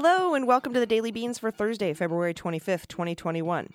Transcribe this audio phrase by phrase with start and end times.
[0.00, 3.72] Hello, and welcome to the Daily Beans for Thursday, February 25th, 2021.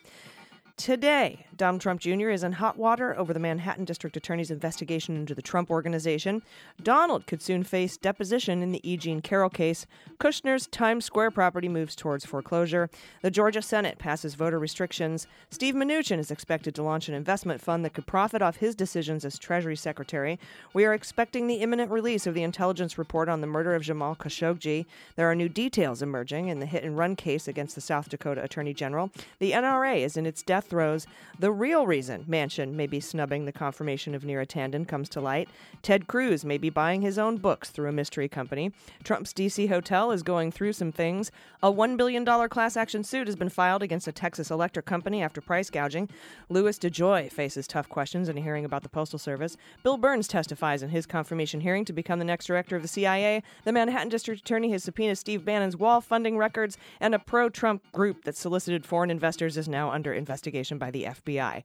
[0.76, 2.30] Today, Donald Trump Jr.
[2.30, 6.42] is in hot water over the Manhattan District Attorney's investigation into the Trump Organization.
[6.82, 8.98] Donald could soon face deposition in the E.
[8.98, 9.86] Jean Carroll case.
[10.20, 12.90] Kushner's Times Square property moves towards foreclosure.
[13.22, 15.28] The Georgia Senate passes voter restrictions.
[15.52, 19.24] Steve Mnuchin is expected to launch an investment fund that could profit off his decisions
[19.24, 20.40] as Treasury Secretary.
[20.74, 24.16] We are expecting the imminent release of the intelligence report on the murder of Jamal
[24.16, 24.88] Khashoggi.
[25.18, 28.44] There are new details emerging in the hit and run case against the South Dakota
[28.44, 29.12] Attorney General.
[29.38, 31.06] The NRA is in its death throes.
[31.40, 35.50] The real reason Manchin may be snubbing the confirmation of Neera Tanden comes to light.
[35.82, 38.72] Ted Cruz may be buying his own books through a mystery company.
[39.04, 39.68] Trump's D.C.
[39.68, 41.32] hotel is going through some things.
[41.62, 45.42] A $1 billion class action suit has been filed against a Texas electric company after
[45.42, 46.10] price gouging.
[46.50, 49.58] Louis DeJoy faces tough questions in a hearing about the Postal Service.
[49.82, 53.44] Bill Burns testifies in his confirmation hearing to become the next director of the CIA.
[53.64, 57.84] The Manhattan District Attorney has subpoenaed Steve Bannon's wall funding records, and a pro Trump
[57.92, 61.64] group that solicited foreign investors is now under investigation by the FBI.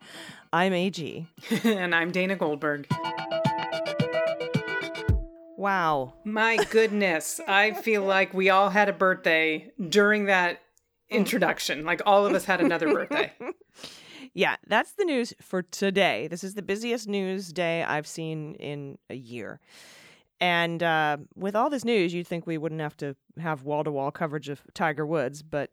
[0.51, 1.27] I'm AG.
[1.65, 2.89] and I'm Dana Goldberg.
[5.59, 6.15] Wow.
[6.25, 10.63] My goodness, I feel like we all had a birthday during that
[11.11, 11.85] introduction.
[11.85, 13.33] Like all of us had another birthday.
[14.35, 16.29] Yeah, that's the news for today.
[16.29, 19.59] This is the busiest news day I've seen in a year.
[20.39, 23.91] And uh, with all this news, you'd think we wouldn't have to have wall to
[23.91, 25.71] wall coverage of Tiger Woods, but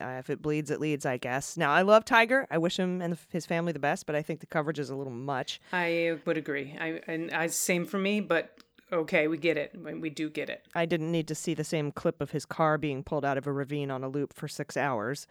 [0.00, 1.56] uh, if it bleeds, it leads, I guess.
[1.56, 2.46] Now, I love Tiger.
[2.50, 4.90] I wish him and the, his family the best, but I think the coverage is
[4.90, 5.60] a little much.
[5.72, 6.76] I would agree.
[6.78, 8.58] I and I same for me, but
[8.92, 9.74] okay, we get it.
[10.00, 10.66] We do get it.
[10.74, 13.46] I didn't need to see the same clip of his car being pulled out of
[13.46, 15.26] a ravine on a loop for six hours.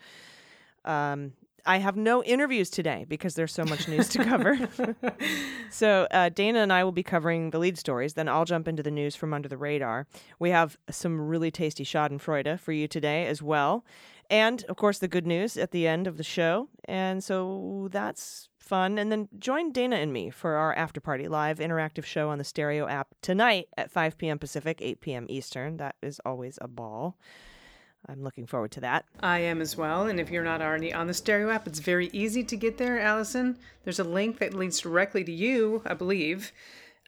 [0.84, 1.34] Um,
[1.68, 4.70] I have no interviews today because there's so much news to cover.
[5.72, 8.14] so uh, Dana and I will be covering the lead stories.
[8.14, 10.06] Then I'll jump into the news from under the radar.
[10.38, 13.84] We have some really tasty Schadenfreude for you today as well,
[14.30, 16.70] and of course the good news at the end of the show.
[16.86, 18.98] And so that's fun.
[18.98, 22.44] And then join Dana and me for our after party live interactive show on the
[22.44, 24.40] Stereo app tonight at 5 p.m.
[24.40, 25.26] Pacific, 8 p.m.
[25.30, 25.78] Eastern.
[25.78, 27.18] That is always a ball.
[28.08, 29.06] I'm looking forward to that.
[29.22, 30.06] I am as well.
[30.06, 33.00] And if you're not already on the Stereo app, it's very easy to get there,
[33.00, 33.58] Allison.
[33.84, 36.52] There's a link that leads directly to you, I believe.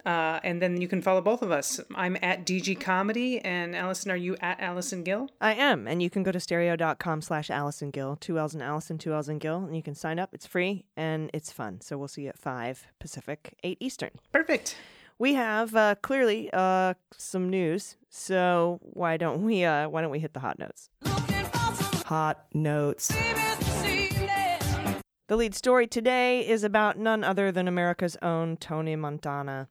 [0.06, 1.80] Uh, and then you can follow both of us.
[1.96, 5.30] I'm at DG Comedy, and Allison, are you at Allison Gill?
[5.42, 8.98] I am, and you can go to stereo.com slash Allison Gill, two L's in Allison,
[8.98, 10.34] two L's in Gill, and you can sign up.
[10.34, 11.82] It's free and it's fun.
[11.82, 14.12] So we'll see you at 5 Pacific, 8 Eastern.
[14.32, 14.78] Perfect.
[15.20, 20.20] We have uh, clearly uh, some news, so why don't we uh, why don't we
[20.20, 20.90] hit the hot notes?
[22.06, 23.12] Hot notes.
[25.28, 29.68] The lead story today is about none other than America's own Tony Montana,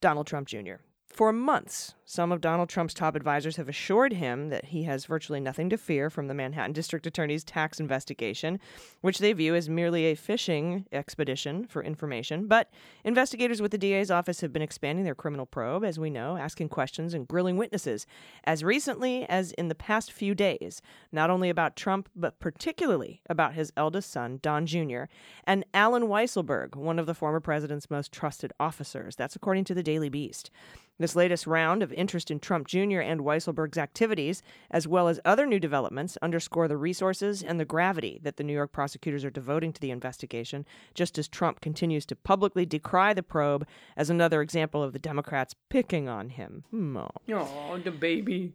[0.00, 0.76] Donald Trump Jr.
[1.12, 5.40] For months, some of Donald Trump's top advisors have assured him that he has virtually
[5.40, 8.58] nothing to fear from the Manhattan District Attorney's tax investigation,
[9.00, 12.46] which they view as merely a fishing expedition for information.
[12.46, 12.70] But
[13.04, 16.70] investigators with the DA's office have been expanding their criminal probe, as we know, asking
[16.70, 18.06] questions and grilling witnesses
[18.44, 20.80] as recently as in the past few days,
[21.12, 25.02] not only about Trump, but particularly about his eldest son, Don Jr.,
[25.44, 29.16] and Alan Weisselberg, one of the former president's most trusted officers.
[29.16, 30.50] That's according to the Daily Beast.
[31.00, 33.00] This latest round of interest in Trump Jr.
[33.00, 38.20] and Weisselberg's activities, as well as other new developments, underscore the resources and the gravity
[38.22, 42.14] that the New York prosecutors are devoting to the investigation, just as Trump continues to
[42.14, 43.66] publicly decry the probe
[43.96, 46.64] as another example of the Democrats picking on him.
[46.74, 47.78] Oh.
[47.82, 48.52] The baby.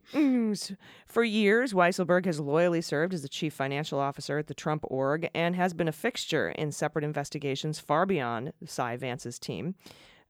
[1.07, 5.31] For years, Weisselberg has loyally served as the chief financial officer at the Trump org
[5.33, 9.74] and has been a fixture in separate investigations far beyond Cy Vance's team.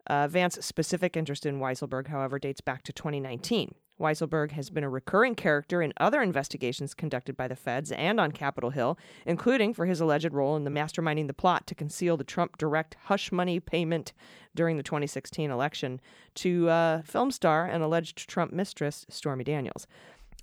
[0.07, 3.75] Uh, Vance's specific interest in Weisselberg, however, dates back to 2019.
[4.00, 8.31] Weisselberg has been a recurring character in other investigations conducted by the feds and on
[8.34, 12.25] Capitol Hill, including for his alleged role in the masterminding the plot to conceal the
[12.25, 14.12] Trump direct hush money payment
[14.54, 16.02] during the 2016 election
[16.36, 19.88] to uh, film star and alleged Trump mistress Stormy Daniels.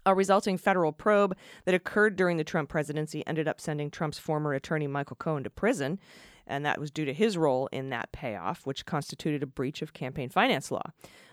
[0.05, 4.53] A resulting federal probe that occurred during the Trump presidency ended up sending Trump's former
[4.55, 6.01] attorney Michael Cohen to prison,
[6.47, 9.93] and that was due to his role in that payoff, which constituted a breach of
[9.93, 10.83] campaign finance law.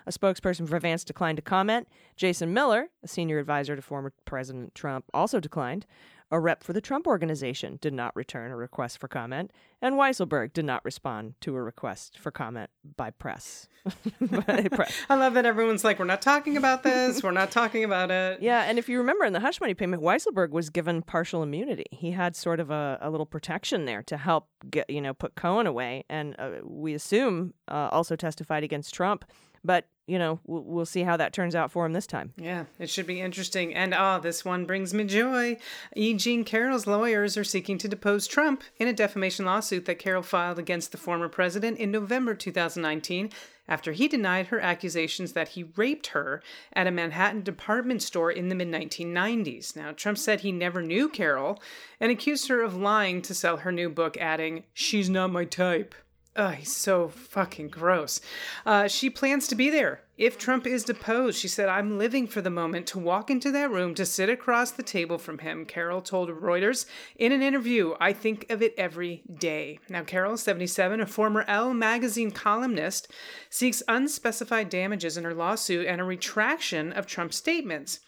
[0.05, 1.87] A spokesperson for Vance declined to comment.
[2.15, 5.85] Jason Miller, a senior advisor to former President Trump, also declined.
[6.31, 10.53] A rep for the Trump Organization did not return a request for comment, and Weisselberg
[10.53, 13.67] did not respond to a request for comment by press.
[14.21, 14.93] by press.
[15.09, 17.23] I love that everyone's like, we're not talking about this.
[17.23, 18.39] We're not talking about it.
[18.49, 21.85] Yeah, and if you remember in the hush money payment, Weisselberg was given partial immunity.
[21.91, 25.35] He had sort of a, a little protection there to help get you know put
[25.35, 29.25] Cohen away, and uh, we assume uh, also testified against Trump.
[29.63, 32.33] But you know we'll, see how that turns out for him this time.
[32.35, 33.75] Yeah, it should be interesting.
[33.75, 35.57] And ah, this one brings me joy.
[35.95, 36.15] E.
[36.15, 40.57] Jean Carroll's lawyers are seeking to depose Trump in a defamation lawsuit that Carroll filed
[40.57, 43.29] against the former president in November 2019
[43.69, 46.41] after he denied her accusations that he raped her
[46.73, 49.75] at a Manhattan department store in the mid 1990s.
[49.75, 51.61] Now, Trump said he never knew Carroll
[51.99, 55.93] and accused her of lying to sell her new book, adding, She's not my type.
[56.39, 58.21] Oh, he's so fucking gross.
[58.65, 60.03] Uh, she plans to be there.
[60.17, 63.69] If Trump is deposed, she said, I'm living for the moment to walk into that
[63.69, 66.85] room to sit across the table from him, Carroll told Reuters
[67.17, 67.93] in an interview.
[67.99, 69.79] I think of it every day.
[69.89, 73.11] Now, Carroll, 77, a former Elle magazine columnist,
[73.49, 77.99] seeks unspecified damages in her lawsuit and a retraction of Trump's statements.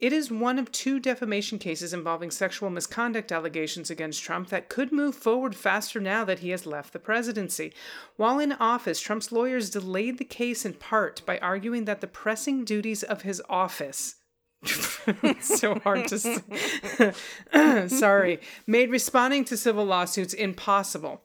[0.00, 4.92] It is one of two defamation cases involving sexual misconduct allegations against Trump that could
[4.92, 7.72] move forward faster now that he has left the presidency.
[8.16, 12.64] While in office, Trump's lawyers delayed the case in part by arguing that the pressing
[12.64, 14.16] duties of his office
[15.40, 17.12] so hard to say.
[17.88, 18.40] Sorry.
[18.66, 21.22] Made responding to civil lawsuits impossible.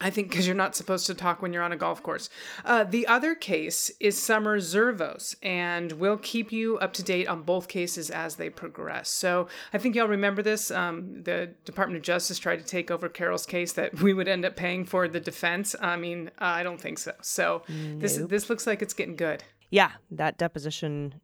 [0.00, 2.28] I think because you're not supposed to talk when you're on a golf course.
[2.64, 7.42] Uh, the other case is Summer Zervos, and we'll keep you up to date on
[7.42, 9.08] both cases as they progress.
[9.08, 10.70] So I think y'all remember this.
[10.72, 14.44] Um, the Department of Justice tried to take over Carroll's case that we would end
[14.44, 15.76] up paying for the defense.
[15.80, 17.12] I mean, uh, I don't think so.
[17.22, 19.44] So this this looks like it's getting good.
[19.70, 21.20] Yeah, that deposition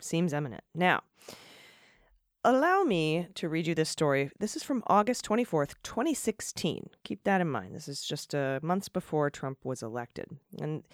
[0.00, 0.64] seems imminent.
[0.74, 1.02] Now,
[2.46, 4.30] allow me to read you this story.
[4.38, 6.90] This is from August 24th, 2016.
[7.02, 7.74] Keep that in mind.
[7.74, 10.28] This is just uh, months before Trump was elected.
[10.60, 10.84] And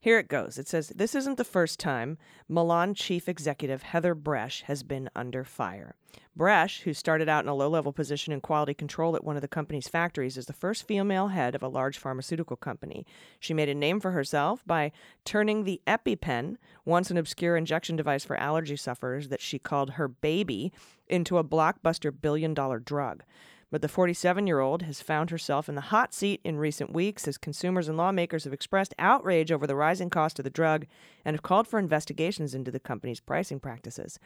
[0.00, 0.58] here it goes.
[0.58, 2.18] It says This isn't the first time
[2.48, 5.96] Mylan chief executive Heather Bresch has been under fire.
[6.38, 9.42] Bresch, who started out in a low level position in quality control at one of
[9.42, 13.04] the company's factories, is the first female head of a large pharmaceutical company.
[13.40, 14.92] She made a name for herself by
[15.24, 20.06] turning the EpiPen, once an obscure injection device for allergy sufferers that she called her
[20.06, 20.72] baby,
[21.08, 23.24] into a blockbuster billion dollar drug.
[23.70, 27.28] But the 47 year old has found herself in the hot seat in recent weeks
[27.28, 30.86] as consumers and lawmakers have expressed outrage over the rising cost of the drug
[31.24, 34.18] and have called for investigations into the company's pricing practices.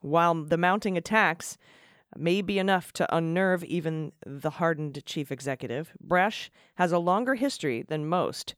[0.00, 1.56] While the mounting attacks
[2.16, 7.82] may be enough to unnerve even the hardened chief executive, Bresch has a longer history
[7.82, 8.56] than most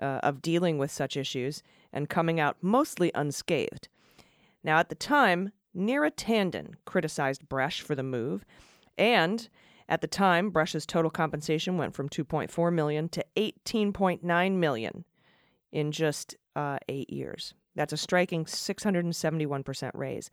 [0.00, 3.88] uh, of dealing with such issues and coming out mostly unscathed.
[4.64, 8.44] Now, at the time, Neera Tanden criticized Bresch for the move,
[8.96, 9.48] and
[9.88, 15.04] at the time, Bresch's total compensation went from 2.4 million to 18.9 million
[15.72, 17.54] in just uh, eight years.
[17.74, 20.30] That's a striking 671% raise.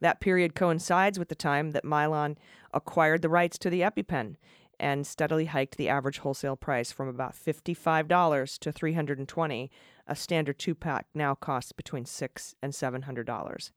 [0.00, 2.36] That period coincides with the time that Mylan
[2.74, 4.36] acquired the rights to the EpiPen
[4.80, 9.70] and steadily hiked the average wholesale price from about $55 to $320.
[10.06, 13.70] A standard two-pack now costs between 6 and $700.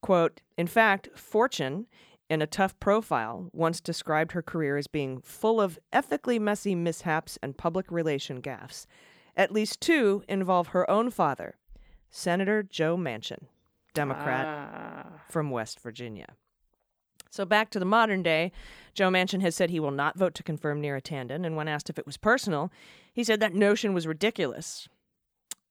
[0.00, 1.86] Quote, in fact, Fortune
[2.28, 7.38] in a tough profile, once described her career as being full of ethically messy mishaps
[7.42, 8.86] and public relation gaffes.
[9.36, 11.56] At least two involve her own father,
[12.10, 13.46] Senator Joe Manchin,
[13.94, 15.22] Democrat Ah.
[15.28, 16.34] from West Virginia.
[17.30, 18.50] So back to the modern day,
[18.94, 21.90] Joe Manchin has said he will not vote to confirm Neera Tanden, and when asked
[21.90, 22.72] if it was personal,
[23.12, 24.88] he said that notion was ridiculous.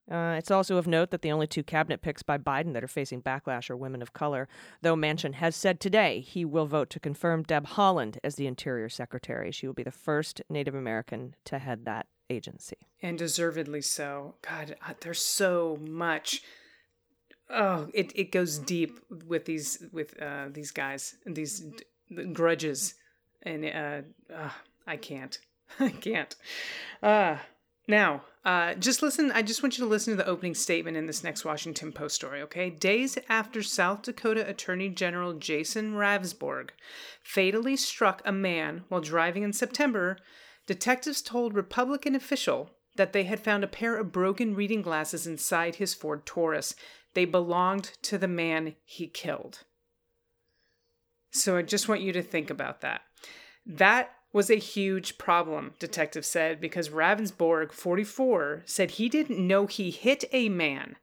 [0.09, 2.87] Uh, it's also of note that the only two cabinet picks by Biden that are
[2.87, 4.47] facing backlash are women of color,
[4.81, 8.87] though Manchin has said today he will vote to confirm Deb Haaland as the Interior
[8.89, 9.51] Secretary.
[9.51, 12.77] She will be the first Native American to head that agency.
[13.01, 14.35] and deservedly so.
[14.47, 16.41] God, uh, there's so much.
[17.49, 22.95] Oh, it, it goes deep with these with uh, these guys and these d- grudges,
[23.43, 24.01] and uh,
[24.33, 24.49] uh,
[24.87, 25.37] I can't,
[25.79, 26.35] I can't.
[27.03, 27.37] Uh,
[27.87, 29.31] now, uh, just listen.
[29.31, 32.15] I just want you to listen to the opening statement in this next Washington Post
[32.15, 32.41] story.
[32.43, 36.69] Okay, days after South Dakota Attorney General Jason Ravnsborg
[37.23, 40.17] fatally struck a man while driving in September,
[40.67, 45.75] detectives told Republican official that they had found a pair of broken reading glasses inside
[45.75, 46.75] his Ford Taurus.
[47.15, 49.63] They belonged to the man he killed.
[51.31, 53.01] So I just want you to think about that.
[53.65, 59.91] That was a huge problem, detective said, because Ravnsborg, 44, said he didn't know he
[59.91, 60.97] hit a man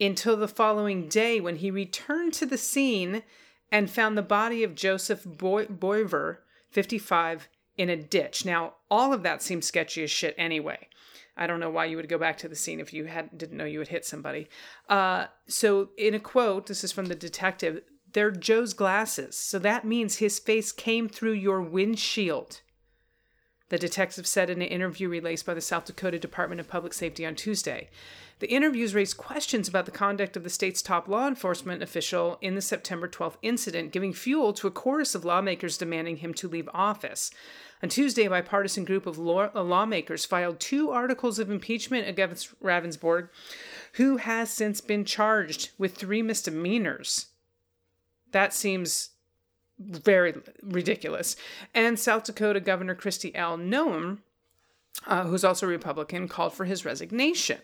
[0.00, 3.22] until the following day when he returned to the scene
[3.70, 6.38] and found the body of Joseph Boy- Boever,
[6.70, 7.48] 55,
[7.78, 8.44] in a ditch.
[8.44, 10.88] Now, all of that seems sketchy as shit anyway.
[11.36, 13.58] I don't know why you would go back to the scene if you had didn't
[13.58, 14.48] know you had hit somebody.
[14.88, 17.82] Uh, so, in a quote, this is from the detective.
[18.12, 22.60] They're Joe's glasses, so that means his face came through your windshield.
[23.72, 27.24] The detective said in an interview released by the South Dakota Department of Public Safety
[27.24, 27.88] on Tuesday.
[28.40, 32.54] The interviews raised questions about the conduct of the state's top law enforcement official in
[32.54, 36.68] the September 12th incident, giving fuel to a chorus of lawmakers demanding him to leave
[36.74, 37.30] office.
[37.82, 42.54] On Tuesday, a bipartisan group of law- uh, lawmakers filed two articles of impeachment against
[42.60, 43.30] Ravnsborg,
[43.94, 47.28] who has since been charged with three misdemeanors.
[48.32, 49.11] That seems
[49.86, 51.36] very ridiculous.
[51.74, 53.56] And South Dakota Governor Kristi L.
[53.58, 54.18] Noem,
[55.06, 57.58] uh, who's also a Republican, called for his resignation.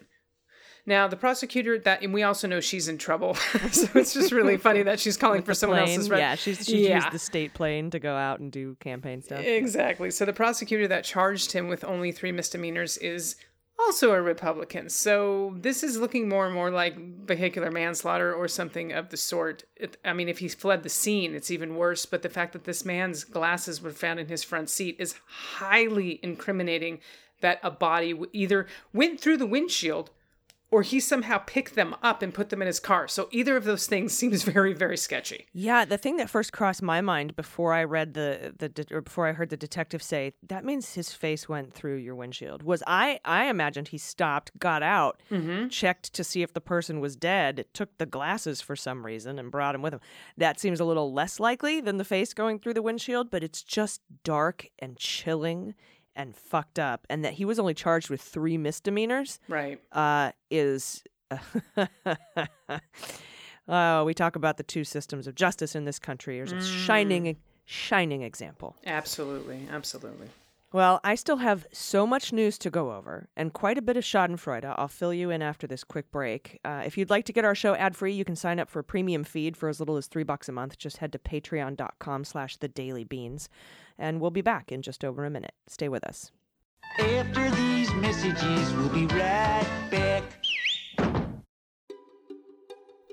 [0.87, 3.35] Now, the prosecutor that, and we also know she's in trouble,
[3.73, 6.09] so it's just really funny that she's calling for someone Plane, else's.
[6.09, 6.95] re- yeah, she's she Yeah.
[6.97, 9.41] used the state plane to go out and do campaign stuff.
[9.45, 10.11] Exactly.
[10.11, 13.37] So the prosecutor that charged him with only three misdemeanors is
[13.79, 14.89] also a Republican.
[14.89, 19.65] So this is looking more and more like vehicular manslaughter or something of the sort.
[19.77, 22.05] It, I mean, if he fled the scene, it's even worse.
[22.05, 26.21] But the fact that this man's glasses were found in his front seat is highly
[26.23, 27.01] incriminating
[27.41, 30.11] that a body either went through the windshield
[30.71, 33.09] or he somehow picked them up and put them in his car.
[33.09, 35.47] So either of those things seems very, very sketchy.
[35.53, 39.01] Yeah, the thing that first crossed my mind before I read the the de- or
[39.01, 42.83] before I heard the detective say that means his face went through your windshield was
[42.87, 45.69] I I imagined he stopped, got out, mm-hmm.
[45.69, 49.51] checked to see if the person was dead, took the glasses for some reason and
[49.51, 50.01] brought him with him.
[50.37, 53.63] That seems a little less likely than the face going through the windshield, but it's
[53.63, 55.75] just dark and chilling
[56.19, 59.81] and fucked up and that he was only charged with 3 misdemeanors Right.
[59.93, 61.03] uh, is.
[63.69, 66.37] oh, we talk about the two systems of justice in this country.
[66.39, 68.77] There's a shining, shining example.
[68.87, 69.67] Absolutely.
[69.71, 70.29] Absolutely.
[70.71, 74.05] Well, I still have so much news to go over and quite a bit of
[74.05, 74.75] Schadenfreude.
[74.77, 76.61] I'll fill you in after this quick break.
[76.63, 78.81] Uh, if you'd like to get our show ad free, you can sign up for
[78.81, 80.77] a premium feed for as little as three bucks a month.
[80.77, 83.49] Just head to patreon.com slash the daily beans.
[83.99, 85.55] And we'll be back in just over a minute.
[85.69, 86.33] Stay with us.
[86.99, 90.25] After these messages, we'll be right back.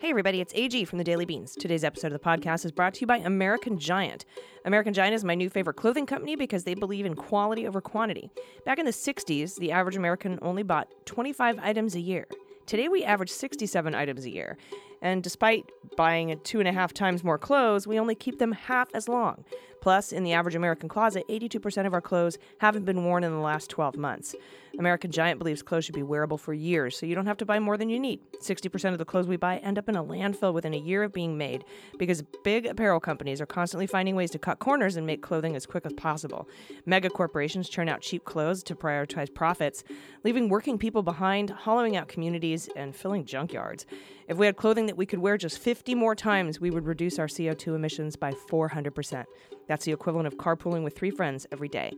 [0.05, 1.55] Hey, everybody, it's AG from the Daily Beans.
[1.55, 4.23] Today's episode of the podcast is brought to you by American Giant.
[4.63, 8.29] American Giant is my new favorite clothing company because they believe in quality over quantity.
[8.67, 12.27] Back in the 60s, the average American only bought 25 items a year.
[12.67, 14.59] Today, we average 67 items a year.
[15.01, 18.89] And despite buying two and a half times more clothes, we only keep them half
[18.93, 19.43] as long.
[19.85, 23.37] Plus, in the average American closet, 82% of our clothes haven't been worn in the
[23.37, 24.33] last 12 months.
[24.79, 27.59] American Giant believes clothes should be wearable for years, so you don't have to buy
[27.59, 28.19] more than you need.
[28.41, 31.13] 60% of the clothes we buy end up in a landfill within a year of
[31.13, 31.63] being made
[31.99, 35.67] because big apparel companies are constantly finding ways to cut corners and make clothing as
[35.67, 36.49] quick as possible.
[36.87, 39.83] Mega corporations churn out cheap clothes to prioritize profits,
[40.23, 43.85] leaving working people behind, hollowing out communities, and filling junkyards.
[44.27, 47.19] If we had clothing that we could wear just 50 more times, we would reduce
[47.19, 49.25] our CO2 emissions by 400%.
[49.67, 51.93] That's the equivalent of carpooling with three friends every day.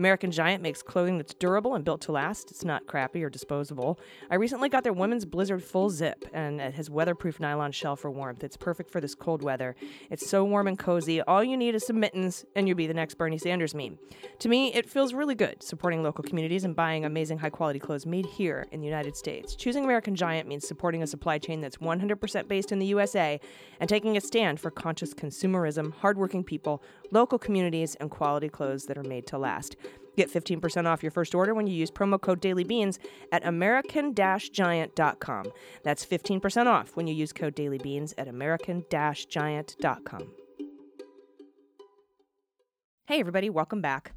[0.00, 2.50] American Giant makes clothing that's durable and built to last.
[2.50, 4.00] It's not crappy or disposable.
[4.30, 8.10] I recently got their women's Blizzard full zip, and it has weatherproof nylon shell for
[8.10, 8.42] warmth.
[8.42, 9.76] It's perfect for this cold weather.
[10.08, 11.20] It's so warm and cozy.
[11.20, 13.98] All you need is some mittens, and you'll be the next Bernie Sanders meme.
[14.38, 18.06] To me, it feels really good supporting local communities and buying amazing high quality clothes
[18.06, 19.54] made here in the United States.
[19.54, 23.38] Choosing American Giant means supporting a supply chain that's 100% based in the USA
[23.78, 28.96] and taking a stand for conscious consumerism, hardworking people, local communities, and quality clothes that
[28.96, 29.76] are made to last.
[30.16, 32.98] Get 15% off your first order when you use promo code DailyBeans
[33.32, 35.52] at american-giant.com.
[35.82, 40.32] That's 15% off when you use code DailyBeans at american-giant.com.
[43.06, 44.12] Hey everybody, welcome back.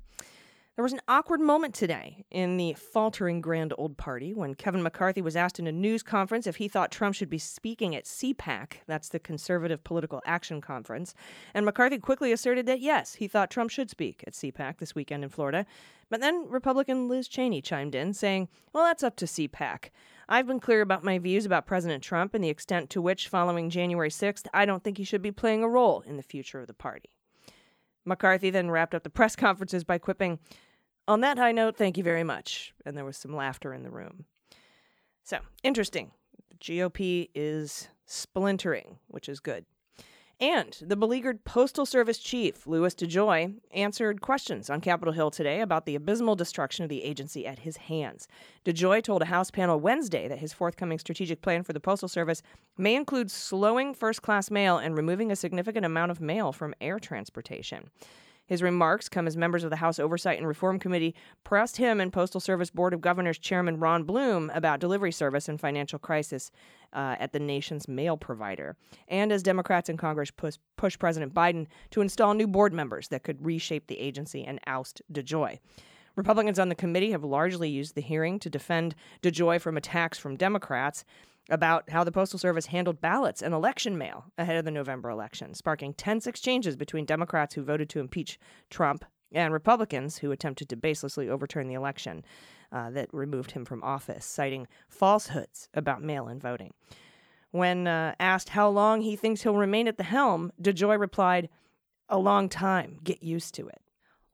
[0.75, 5.21] There was an awkward moment today in the faltering Grand Old Party when Kevin McCarthy
[5.21, 8.77] was asked in a news conference if he thought Trump should be speaking at CPAC,
[8.87, 11.13] that's the Conservative Political Action Conference,
[11.53, 15.23] and McCarthy quickly asserted that yes, he thought Trump should speak at CPAC this weekend
[15.23, 15.67] in Florida.
[16.09, 19.91] But then Republican Liz Cheney chimed in, saying, Well, that's up to CPAC.
[20.27, 23.69] I've been clear about my views about President Trump and the extent to which, following
[23.69, 26.65] January 6th, I don't think he should be playing a role in the future of
[26.65, 27.11] the party.
[28.05, 30.39] McCarthy then wrapped up the press conferences by quipping,
[31.07, 32.73] On that high note, thank you very much.
[32.85, 34.25] And there was some laughter in the room.
[35.23, 36.11] So, interesting.
[36.49, 39.65] The GOP is splintering, which is good.
[40.39, 45.85] And the beleaguered Postal Service chief, Louis DeJoy, answered questions on Capitol Hill today about
[45.85, 48.27] the abysmal destruction of the agency at his hands.
[48.65, 52.41] DeJoy told a House panel Wednesday that his forthcoming strategic plan for the Postal Service
[52.77, 56.99] may include slowing first class mail and removing a significant amount of mail from air
[56.99, 57.89] transportation.
[58.53, 62.13] His remarks come as members of the House Oversight and Reform Committee pressed him and
[62.13, 66.51] Postal Service Board of Governors Chairman Ron Bloom about delivery service and financial crisis
[66.93, 68.75] uh, at the nation's mail provider,
[69.07, 73.23] and as Democrats in Congress push, push President Biden to install new board members that
[73.23, 75.57] could reshape the agency and oust DeJoy.
[76.15, 78.93] Republicans on the committee have largely used the hearing to defend
[79.23, 81.03] DeJoy from attacks from Democrats
[81.49, 85.53] about how the Postal Service handled ballots and election mail ahead of the November election,
[85.53, 90.77] sparking tense exchanges between Democrats who voted to impeach Trump and Republicans who attempted to
[90.77, 92.23] baselessly overturn the election
[92.71, 96.73] uh, that removed him from office, citing falsehoods about mail in voting.
[97.51, 101.49] When uh, asked how long he thinks he'll remain at the helm, DeJoy replied,
[102.09, 102.99] A long time.
[103.03, 103.81] Get used to it.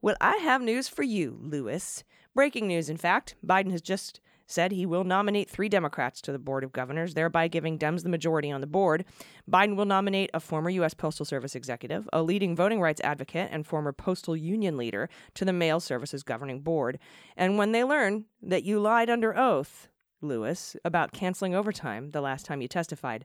[0.00, 2.02] Well, I have news for you, Louis.
[2.34, 3.34] Breaking news, in fact.
[3.44, 7.48] Biden has just said he will nominate three Democrats to the Board of Governors, thereby
[7.48, 9.04] giving Dems the majority on the board.
[9.50, 10.94] Biden will nominate a former U.S.
[10.94, 15.52] Postal Service executive, a leading voting rights advocate, and former postal union leader to the
[15.52, 16.98] Mail Services Governing Board.
[17.36, 19.88] And when they learn that you lied under oath,
[20.20, 23.24] Louis, about canceling overtime the last time you testified,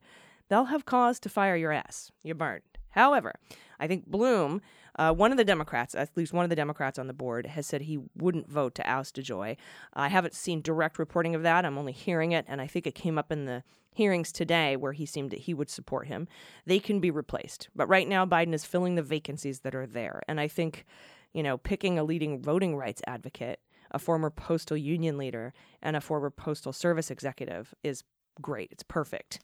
[0.50, 2.12] they'll have cause to fire your ass.
[2.24, 2.62] You're burned.
[2.92, 3.34] However,
[3.80, 4.62] I think Bloom,
[4.98, 7.68] uh, one of the Democrats, at least one of the Democrats on the board, has
[7.68, 9.58] said he wouldn't vote to oust DeJoy.
[9.94, 11.66] I haven't seen direct reporting of that.
[11.66, 14.94] I'm only hearing it, and I think it came up in the hearings today where
[14.94, 16.28] he seemed that he would support him.
[16.66, 20.22] They can be replaced, but right now Biden is filling the vacancies that are there,
[20.28, 20.86] and I think,
[21.34, 23.60] you know, picking a leading voting rights advocate,
[23.92, 28.04] a former postal union leader, and a former postal service executive is
[28.42, 28.70] great.
[28.72, 29.40] It's perfect.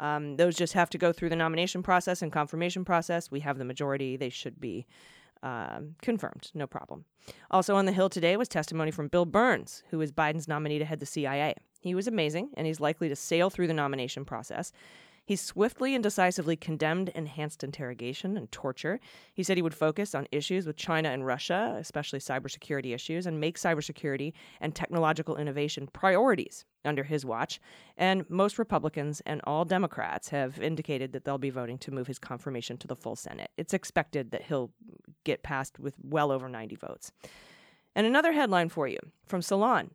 [0.00, 3.30] Um, those just have to go through the nomination process and confirmation process.
[3.30, 4.16] We have the majority.
[4.16, 4.86] They should be
[5.42, 6.50] um, confirmed.
[6.54, 7.04] No problem.
[7.50, 10.84] Also on the Hill today was testimony from Bill Burns, who is Biden's nominee to
[10.84, 11.54] head the CIA.
[11.80, 14.72] He was amazing, and he's likely to sail through the nomination process.
[15.26, 19.00] He swiftly and decisively condemned enhanced interrogation and torture.
[19.32, 23.40] He said he would focus on issues with China and Russia, especially cybersecurity issues, and
[23.40, 27.58] make cybersecurity and technological innovation priorities under his watch.
[27.96, 32.18] And most Republicans and all Democrats have indicated that they'll be voting to move his
[32.18, 33.50] confirmation to the full Senate.
[33.56, 34.72] It's expected that he'll
[35.24, 37.12] get passed with well over 90 votes.
[37.94, 39.90] And another headline for you from Salon.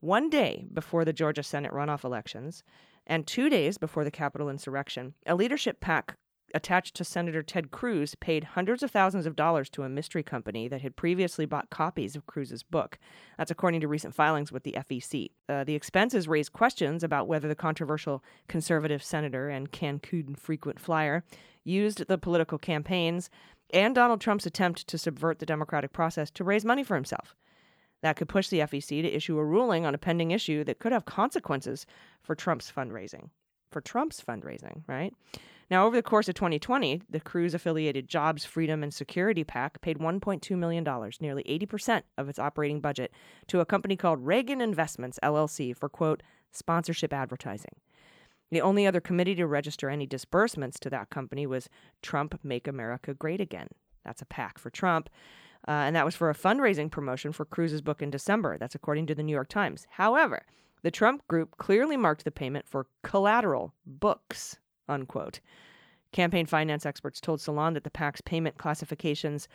[0.00, 2.64] One day before the Georgia Senate runoff elections,
[3.06, 6.16] and two days before the Capitol insurrection, a leadership PAC
[6.54, 10.68] attached to Senator Ted Cruz paid hundreds of thousands of dollars to a mystery company
[10.68, 12.98] that had previously bought copies of Cruz's book.
[13.38, 15.30] That's according to recent filings with the FEC.
[15.48, 21.24] Uh, the expenses raised questions about whether the controversial conservative senator and Cancun frequent flyer
[21.64, 23.30] used the political campaigns
[23.72, 27.34] and Donald Trump's attempt to subvert the democratic process to raise money for himself.
[28.02, 30.92] That could push the FEC to issue a ruling on a pending issue that could
[30.92, 31.86] have consequences
[32.22, 33.30] for Trump's fundraising.
[33.70, 35.14] For Trump's fundraising, right?
[35.70, 39.98] Now, over the course of 2020, the Cruz affiliated Jobs, Freedom, and Security PAC paid
[39.98, 40.84] $1.2 million,
[41.20, 43.10] nearly 80% of its operating budget,
[43.46, 47.72] to a company called Reagan Investments, LLC, for, quote, sponsorship advertising.
[48.50, 51.70] The only other committee to register any disbursements to that company was
[52.02, 53.68] Trump Make America Great Again.
[54.04, 55.08] That's a PAC for Trump.
[55.68, 58.58] Uh, and that was for a fundraising promotion for Cruz's book in December.
[58.58, 59.86] That's according to the New York Times.
[59.90, 60.42] However,
[60.82, 65.40] the Trump group clearly marked the payment for collateral books, unquote.
[66.10, 69.48] Campaign finance experts told Salon that the PAC's payment classifications,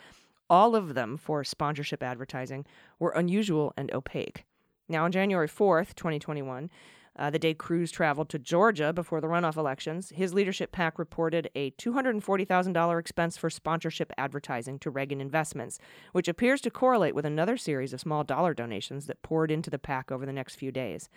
[0.50, 2.64] all of them for sponsorship advertising,
[2.98, 4.44] were unusual and opaque.
[4.88, 6.70] Now, on January 4th, 2021,
[7.18, 11.50] uh, the day Cruz traveled to Georgia before the runoff elections, his leadership PAC reported
[11.54, 15.78] a $240,000 expense for sponsorship advertising to Reagan Investments,
[16.12, 19.78] which appears to correlate with another series of small dollar donations that poured into the
[19.78, 21.08] PAC over the next few days.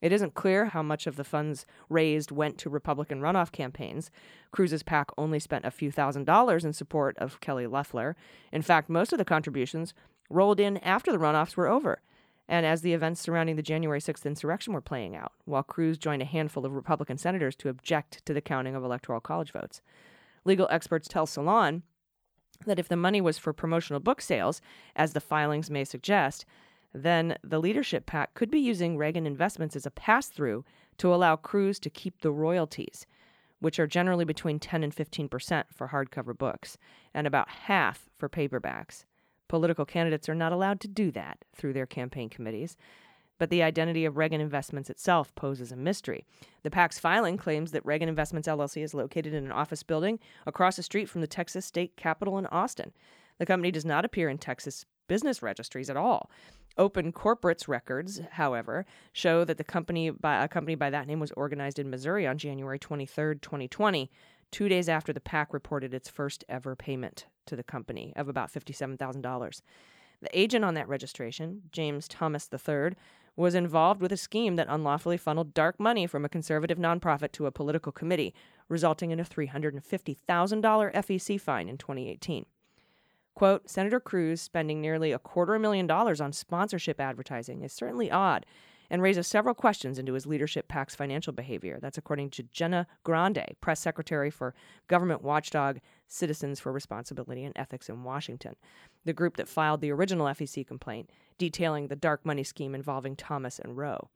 [0.00, 4.10] It isn't clear how much of the funds raised went to Republican runoff campaigns.
[4.50, 8.16] Cruz's PAC only spent a few thousand dollars in support of Kelly Loeffler.
[8.52, 9.94] In fact, most of the contributions
[10.28, 12.00] rolled in after the runoffs were over
[12.48, 16.22] and as the events surrounding the January 6th insurrection were playing out, while Cruz joined
[16.22, 19.80] a handful of Republican senators to object to the counting of Electoral College votes.
[20.44, 21.82] Legal experts tell Salon
[22.66, 24.60] that if the money was for promotional book sales,
[24.96, 26.44] as the filings may suggest,
[26.92, 30.64] then the leadership PAC could be using Reagan investments as a pass through
[30.98, 33.06] to allow Cruz to keep the royalties,
[33.60, 36.76] which are generally between 10 and 15 percent for hardcover books,
[37.14, 39.04] and about half for paperbacks.
[39.52, 42.74] Political candidates are not allowed to do that through their campaign committees.
[43.36, 46.24] but the identity of Reagan Investments itself poses a mystery.
[46.62, 50.76] The PAC's filing claims that Reagan Investments LLC is located in an office building across
[50.76, 52.92] the street from the Texas state capitol in Austin.
[53.38, 56.30] The company does not appear in Texas business registries at all.
[56.78, 61.78] OpenCorporates records, however, show that the company by a company by that name was organized
[61.78, 64.10] in Missouri on January 23, 2020,
[64.52, 68.52] two days after the PAC reported its first ever payment to the company of about
[68.52, 69.62] $57,000.
[70.20, 72.92] The agent on that registration, James Thomas III,
[73.34, 77.46] was involved with a scheme that unlawfully funneled dark money from a conservative nonprofit to
[77.46, 78.34] a political committee,
[78.68, 80.22] resulting in a $350,000
[80.94, 82.46] FEC fine in 2018.
[83.34, 88.44] Quote, Senator Cruz spending nearly a quarter million dollars on sponsorship advertising is certainly odd
[88.92, 91.78] and raises several questions into his leadership PAC's financial behavior.
[91.80, 94.54] That's according to Jenna Grande, press secretary for
[94.86, 98.54] government watchdog Citizens for Responsibility and Ethics in Washington,
[99.06, 103.58] the group that filed the original FEC complaint detailing the dark money scheme involving Thomas
[103.58, 104.10] and Roe.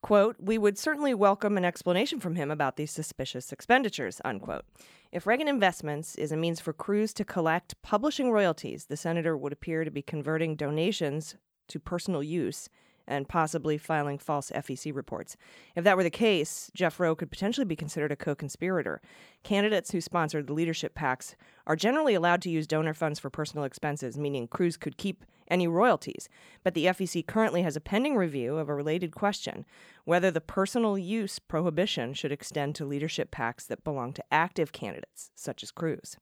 [0.00, 4.64] Quote, we would certainly welcome an explanation from him about these suspicious expenditures, unquote.
[5.12, 9.52] If Reagan Investments is a means for Cruz to collect publishing royalties, the senator would
[9.52, 11.36] appear to be converting donations
[11.68, 12.70] to personal use
[13.06, 15.36] and possibly filing false FEC reports.
[15.74, 19.00] If that were the case, Jeff Roe could potentially be considered a co conspirator.
[19.42, 21.34] Candidates who sponsored the leadership PACs
[21.66, 25.68] are generally allowed to use donor funds for personal expenses, meaning Cruz could keep any
[25.68, 26.28] royalties.
[26.64, 29.64] But the FEC currently has a pending review of a related question
[30.04, 35.30] whether the personal use prohibition should extend to leadership PACs that belong to active candidates,
[35.34, 36.16] such as Cruz.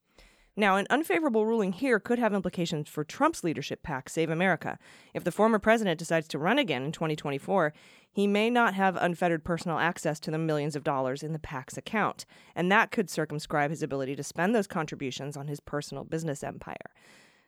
[0.57, 4.79] Now, an unfavorable ruling here could have implications for Trump's leadership PAC, Save America.
[5.13, 7.73] If the former president decides to run again in 2024,
[8.09, 11.77] he may not have unfettered personal access to the millions of dollars in the PAC's
[11.77, 16.45] account, and that could circumscribe his ability to spend those contributions on his personal business
[16.45, 16.95] empire.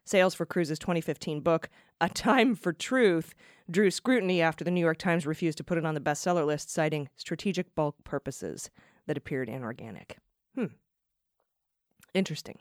[0.04, 1.68] Sales for Cruz's 2015 book,
[2.00, 3.34] A Time for Truth,
[3.70, 6.70] drew scrutiny after the New York Times refused to put it on the bestseller list,
[6.70, 8.70] citing strategic bulk purposes
[9.06, 10.18] that appeared inorganic.
[10.56, 10.66] Hmm.
[12.16, 12.58] Interesting.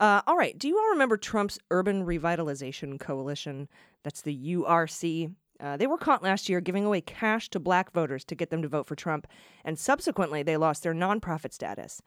[0.00, 0.56] Uh, all right.
[0.56, 3.68] Do you all remember Trump's Urban Revitalization Coalition?
[4.04, 5.34] That's the URC.
[5.60, 8.62] Uh, they were caught last year giving away cash to black voters to get them
[8.62, 9.26] to vote for Trump,
[9.64, 12.00] and subsequently they lost their nonprofit status.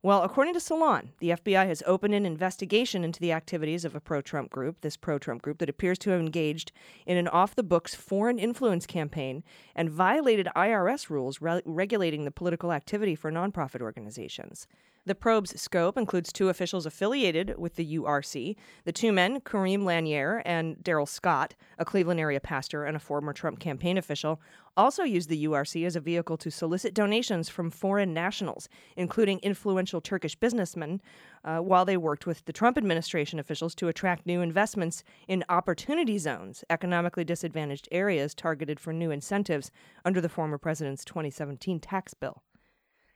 [0.00, 4.00] Well, according to Salon, the FBI has opened an investigation into the activities of a
[4.00, 6.70] pro Trump group, this pro Trump group that appears to have engaged
[7.04, 9.42] in an off the books foreign influence campaign
[9.74, 14.68] and violated IRS rules re- regulating the political activity for nonprofit organizations.
[15.08, 18.56] The probe's scope includes two officials affiliated with the URC.
[18.84, 23.32] The two men, Kareem Lanier and Darrell Scott, a Cleveland area pastor and a former
[23.32, 24.38] Trump campaign official,
[24.76, 28.68] also used the URC as a vehicle to solicit donations from foreign nationals,
[28.98, 31.00] including influential Turkish businessmen,
[31.42, 36.18] uh, while they worked with the Trump administration officials to attract new investments in opportunity
[36.18, 39.70] zones, economically disadvantaged areas targeted for new incentives
[40.04, 42.42] under the former president's 2017 tax bill.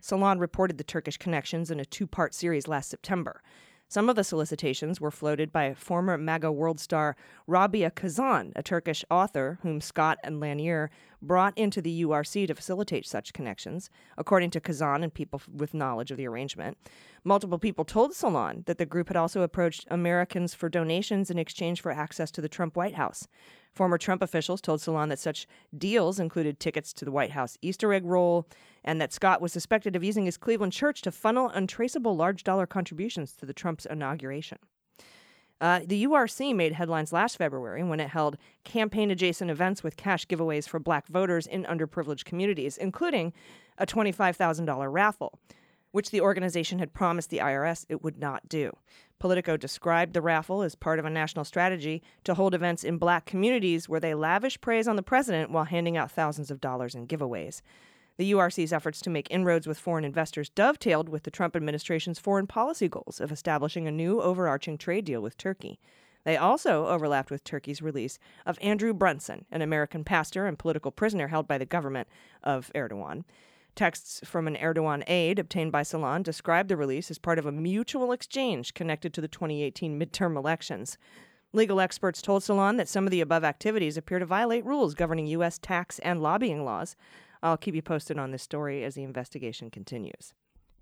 [0.04, 3.40] Salon reported the Turkish connections in a two part series last September.
[3.86, 7.14] Some of the solicitations were floated by former MAGA world star
[7.46, 13.06] Rabia Kazan, a Turkish author whom Scott and Lanier brought into the URC to facilitate
[13.06, 16.78] such connections, according to Kazan and people with knowledge of the arrangement.
[17.22, 21.80] Multiple people told Salon that the group had also approached Americans for donations in exchange
[21.80, 23.28] for access to the Trump White House.
[23.74, 27.92] Former Trump officials told Salon that such deals included tickets to the White House Easter
[27.92, 28.46] egg roll,
[28.84, 32.66] and that Scott was suspected of using his Cleveland church to funnel untraceable large dollar
[32.66, 34.58] contributions to the Trump's inauguration.
[35.62, 40.26] Uh, the URC made headlines last February when it held campaign adjacent events with cash
[40.26, 43.32] giveaways for black voters in underprivileged communities, including
[43.78, 45.38] a $25,000 raffle,
[45.92, 48.76] which the organization had promised the IRS it would not do.
[49.18, 53.24] Politico described the raffle as part of a national strategy to hold events in black
[53.24, 57.06] communities where they lavish praise on the president while handing out thousands of dollars in
[57.06, 57.62] giveaways.
[58.18, 62.46] The URC's efforts to make inroads with foreign investors dovetailed with the Trump administration's foreign
[62.46, 65.78] policy goals of establishing a new overarching trade deal with Turkey.
[66.24, 71.28] They also overlapped with Turkey's release of Andrew Brunson, an American pastor and political prisoner
[71.28, 72.08] held by the government
[72.42, 73.24] of Erdogan.
[73.74, 77.52] Texts from an Erdogan aide obtained by Salon describe the release as part of a
[77.52, 80.98] mutual exchange connected to the 2018 midterm elections.
[81.54, 85.26] Legal experts told Salon that some of the above activities appear to violate rules governing
[85.28, 85.58] U.S.
[85.58, 86.96] tax and lobbying laws.
[87.42, 90.34] I'll keep you posted on this story as the investigation continues.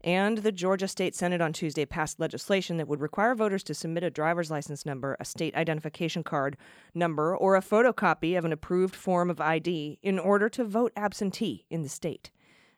[0.02, 4.02] And the Georgia State Senate on Tuesday passed legislation that would require voters to submit
[4.02, 6.56] a driver's license number, a state identification card
[6.94, 11.66] number, or a photocopy of an approved form of ID in order to vote absentee
[11.68, 12.30] in the state.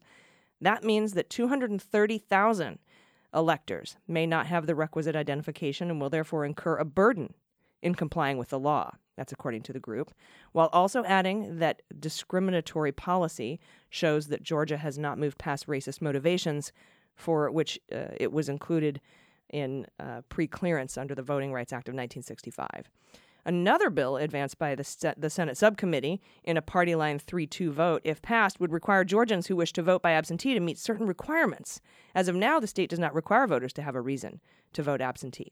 [0.60, 2.80] that means that 230,000
[3.34, 7.34] electors may not have the requisite identification and will therefore incur a burden
[7.82, 8.92] in complying with the law.
[9.22, 10.16] That's according to the group,
[10.52, 13.60] while also adding that discriminatory policy
[13.92, 16.72] shows that Georgia has not moved past racist motivations
[17.14, 19.00] for which uh, it was included
[19.52, 22.90] in uh, pre clearance under the Voting Rights Act of 1965.
[23.46, 28.02] Another bill advanced by the, the Senate subcommittee in a party line 3 2 vote,
[28.04, 31.80] if passed, would require Georgians who wish to vote by absentee to meet certain requirements.
[32.16, 34.42] As of now, the state does not require voters to have a reason
[34.74, 35.52] to vote absentee.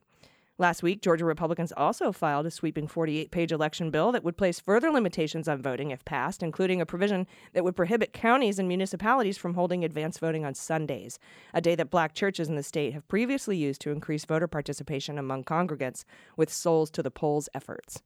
[0.60, 4.60] Last week, Georgia Republicans also filed a sweeping 48 page election bill that would place
[4.60, 9.38] further limitations on voting if passed, including a provision that would prohibit counties and municipalities
[9.38, 11.17] from holding advance voting on Sundays,
[11.54, 15.17] a day that black churches in the state have previously used to increase voter participation
[15.17, 16.04] among congregants
[16.36, 18.04] with Souls to the Polls efforts.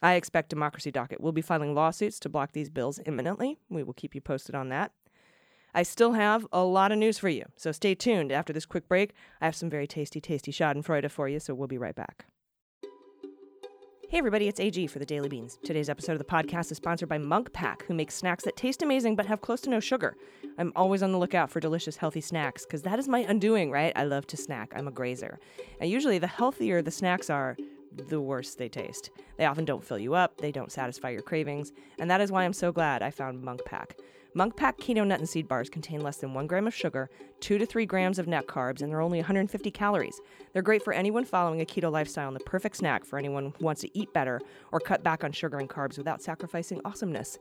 [0.00, 3.58] I expect Democracy Docket will be filing lawsuits to block these bills imminently.
[3.68, 4.92] We will keep you posted on that.
[5.74, 8.32] I still have a lot of news for you, so stay tuned.
[8.32, 11.68] After this quick break, I have some very tasty, tasty Schadenfreude for you, so we'll
[11.68, 12.24] be right back.
[14.08, 15.58] Hey everybody, it's AG for the Daily Beans.
[15.62, 18.80] Today's episode of the podcast is sponsored by Munk Pack, who makes snacks that taste
[18.80, 20.16] amazing but have close to no sugar.
[20.56, 23.92] I'm always on the lookout for delicious, healthy snacks because that is my undoing, right?
[23.94, 24.72] I love to snack.
[24.74, 25.38] I'm a grazer.
[25.78, 27.58] And usually, the healthier the snacks are,
[28.08, 29.10] the worse they taste.
[29.36, 32.44] They often don't fill you up, they don't satisfy your cravings, and that is why
[32.44, 33.96] I'm so glad I found Munk Pack.
[34.34, 37.08] Munk Pack keto nut and seed bars contain less than one gram of sugar,
[37.40, 40.20] two to three grams of net carbs, and they're only 150 calories.
[40.52, 43.64] They're great for anyone following a keto lifestyle and the perfect snack for anyone who
[43.64, 47.38] wants to eat better or cut back on sugar and carbs without sacrificing awesomeness.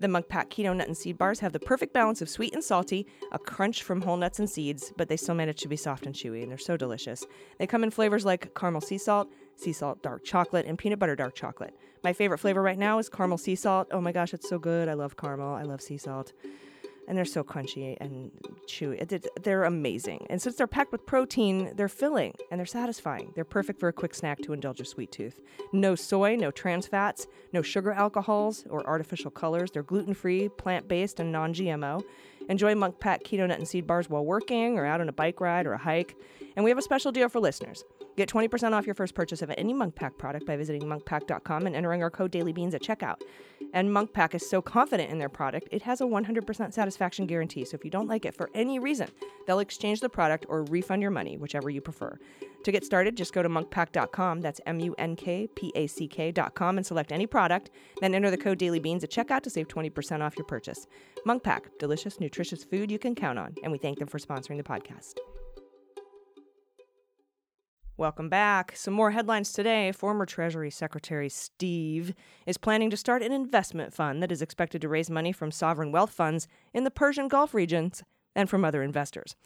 [0.00, 2.64] The Munk Pack Keto Nut and Seed Bars have the perfect balance of sweet and
[2.64, 6.04] salty, a crunch from whole nuts and seeds, but they still manage to be soft
[6.04, 7.24] and chewy, and they're so delicious.
[7.58, 11.14] They come in flavors like caramel sea salt, sea salt dark chocolate, and peanut butter
[11.14, 11.74] dark chocolate.
[12.04, 13.88] My favorite flavor right now is caramel sea salt.
[13.90, 14.90] Oh my gosh, it's so good.
[14.90, 15.54] I love caramel.
[15.54, 16.34] I love sea salt.
[17.08, 18.30] And they're so crunchy and
[18.66, 19.26] chewy.
[19.42, 20.26] They're amazing.
[20.28, 23.32] And since they're packed with protein, they're filling and they're satisfying.
[23.34, 25.40] They're perfect for a quick snack to indulge your sweet tooth.
[25.72, 29.70] No soy, no trans fats, no sugar alcohols or artificial colors.
[29.70, 32.02] They're gluten free, plant based, and non GMO.
[32.50, 35.40] Enjoy Munk Pack Keto Nut and Seed Bars while working or out on a bike
[35.40, 36.14] ride or a hike.
[36.54, 37.82] And we have a special deal for listeners.
[38.16, 41.74] Get 20% off your first purchase of any Munk Pack product by visiting munkpack.com and
[41.74, 43.20] entering our code dailybeans at checkout.
[43.72, 47.64] And Munk Pack is so confident in their product, it has a 100% satisfaction guarantee.
[47.64, 49.08] So if you don't like it for any reason,
[49.46, 52.16] they'll exchange the product or refund your money, whichever you prefer.
[52.64, 54.40] To get started, just go to munkpack.com.
[54.40, 57.70] That's M U N K P A C K.com and select any product.
[58.00, 60.86] Then enter the code dailybeans at checkout to save 20% off your purchase.
[61.26, 63.54] Munk Pack, delicious, nutritious food you can count on.
[63.62, 65.14] And we thank them for sponsoring the podcast.
[67.96, 68.72] Welcome back.
[68.74, 69.92] Some more headlines today.
[69.92, 72.12] Former Treasury Secretary Steve
[72.44, 75.92] is planning to start an investment fund that is expected to raise money from sovereign
[75.92, 78.02] wealth funds in the Persian Gulf regions
[78.34, 79.36] and from other investors.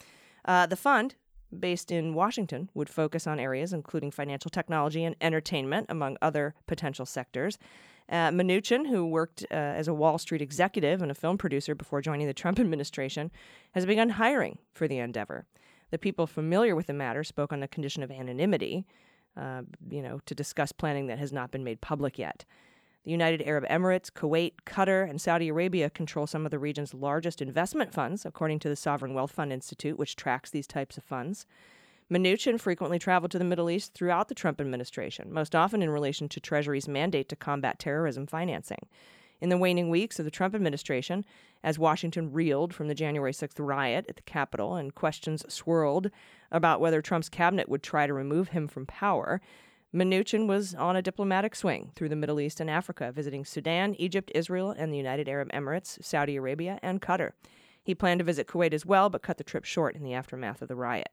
[0.46, 1.16] Uh, the fund,
[1.60, 7.04] based in Washington, would focus on areas including financial technology and entertainment, among other potential
[7.04, 7.58] sectors.
[8.08, 12.00] Uh, Mnuchin, who worked uh, as a Wall Street executive and a film producer before
[12.00, 13.30] joining the Trump administration,
[13.72, 15.44] has begun hiring for the endeavor.
[15.90, 18.86] The people familiar with the matter spoke on the condition of anonymity,
[19.36, 22.44] uh, you know, to discuss planning that has not been made public yet.
[23.04, 27.40] The United Arab Emirates, Kuwait, Qatar, and Saudi Arabia control some of the region's largest
[27.40, 31.46] investment funds, according to the Sovereign Wealth Fund Institute, which tracks these types of funds.
[32.10, 36.28] Mnuchin frequently traveled to the Middle East throughout the Trump administration, most often in relation
[36.28, 38.88] to Treasury's mandate to combat terrorism financing.
[39.40, 41.24] In the waning weeks of the Trump administration,
[41.62, 46.10] as Washington reeled from the January 6th riot at the Capitol and questions swirled
[46.50, 49.40] about whether Trump's cabinet would try to remove him from power,
[49.94, 54.30] Mnuchin was on a diplomatic swing through the Middle East and Africa, visiting Sudan, Egypt,
[54.34, 57.32] Israel, and the United Arab Emirates, Saudi Arabia, and Qatar.
[57.82, 60.60] He planned to visit Kuwait as well, but cut the trip short in the aftermath
[60.60, 61.08] of the riot.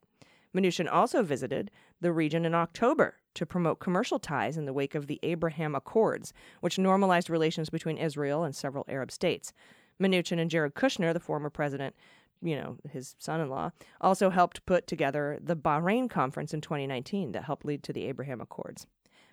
[0.54, 5.08] Mnuchin also visited the region in October to promote commercial ties in the wake of
[5.08, 9.54] the Abraham Accords, which normalized relations between Israel and several Arab states.
[10.02, 11.96] Mnuchin and Jared Kushner, the former president,
[12.42, 17.32] you know, his son in law, also helped put together the Bahrain conference in 2019
[17.32, 18.86] that helped lead to the Abraham Accords.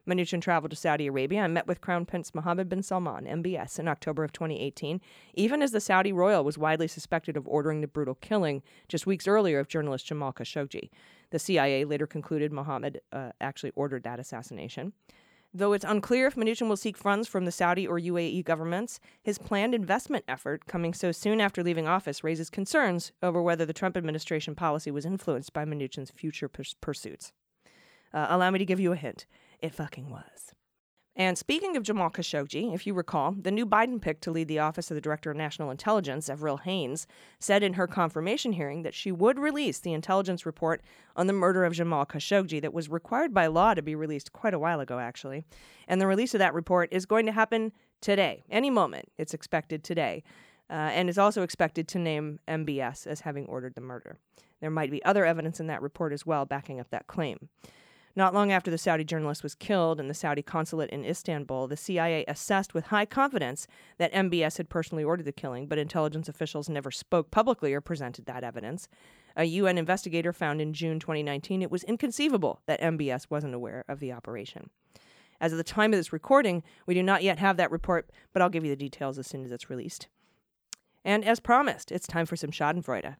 [0.07, 3.87] Mnuchin traveled to Saudi Arabia and met with Crown Prince Mohammed bin Salman, MBS, in
[3.87, 5.01] October of 2018,
[5.35, 9.29] even as the Saudi royal was widely suspected of ordering the brutal killing just weeks
[9.29, 10.91] earlier of journalist Jamal Khashoggi.
[11.31, 14.93] The CIA later concluded Mohammed uh, actually ordered that assassination.
[15.55, 19.37] Though it's unclear if Mnuchin will seek funds from the Saudi or UAE governments, his
[19.39, 23.97] planned investment effort, coming so soon after leaving office, raises concerns over whether the Trump
[23.99, 27.33] administration policy was influenced by Mnuchin's future purs- pursuits.
[28.15, 29.27] Uh, allow me to give you a hint.
[29.61, 30.55] It fucking was.
[31.15, 34.61] And speaking of Jamal Khashoggi, if you recall, the new Biden pick to lead the
[34.61, 37.07] Office of the Director of National Intelligence, Avril Haines,
[37.39, 40.81] said in her confirmation hearing that she would release the intelligence report
[41.15, 44.55] on the murder of Jamal Khashoggi that was required by law to be released quite
[44.55, 45.45] a while ago, actually.
[45.87, 49.13] And the release of that report is going to happen today, any moment.
[49.19, 50.23] It's expected today.
[50.71, 54.17] Uh, and is also expected to name MBS as having ordered the murder.
[54.63, 57.51] There might be other evidence in that report as well backing up that claim.
[58.15, 61.79] Not long after the Saudi journalist was killed in the Saudi consulate in Istanbul, the
[61.79, 66.69] CIA assessed with high confidence that MBS had personally ordered the killing, but intelligence officials
[66.69, 68.87] never spoke publicly or presented that evidence.
[69.35, 73.99] A UN investigator found in June 2019 it was inconceivable that MBS wasn't aware of
[73.99, 74.69] the operation.
[75.41, 78.43] As of the time of this recording, we do not yet have that report, but
[78.43, 80.09] I'll give you the details as soon as it's released.
[81.05, 83.17] And as promised, it's time for some Schadenfreude.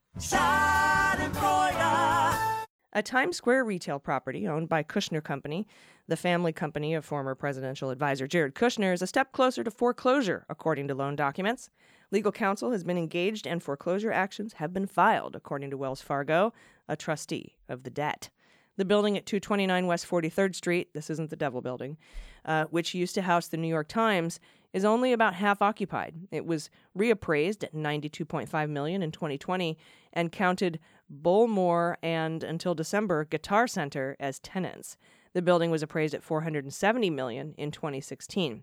[2.95, 5.67] A Times Square retail property owned by Kushner Company,
[6.09, 10.45] the family company of former presidential advisor Jared Kushner, is a step closer to foreclosure,
[10.51, 11.71] according to loan documents.
[12.11, 16.53] Legal counsel has been engaged and foreclosure actions have been filed, according to Wells Fargo,
[16.87, 18.29] a trustee of the debt.
[18.77, 21.97] The building at 229 West 43rd Street, this isn't the Devil building,
[22.45, 24.39] uh, which used to house the New York Times,
[24.73, 26.15] is only about half occupied.
[26.31, 29.79] It was reappraised at 92.5 million in 2020
[30.13, 30.79] and counted
[31.13, 34.97] Bowlmor and until December Guitar Center as tenants.
[35.35, 38.63] The building was appraised at 470 million in 2016.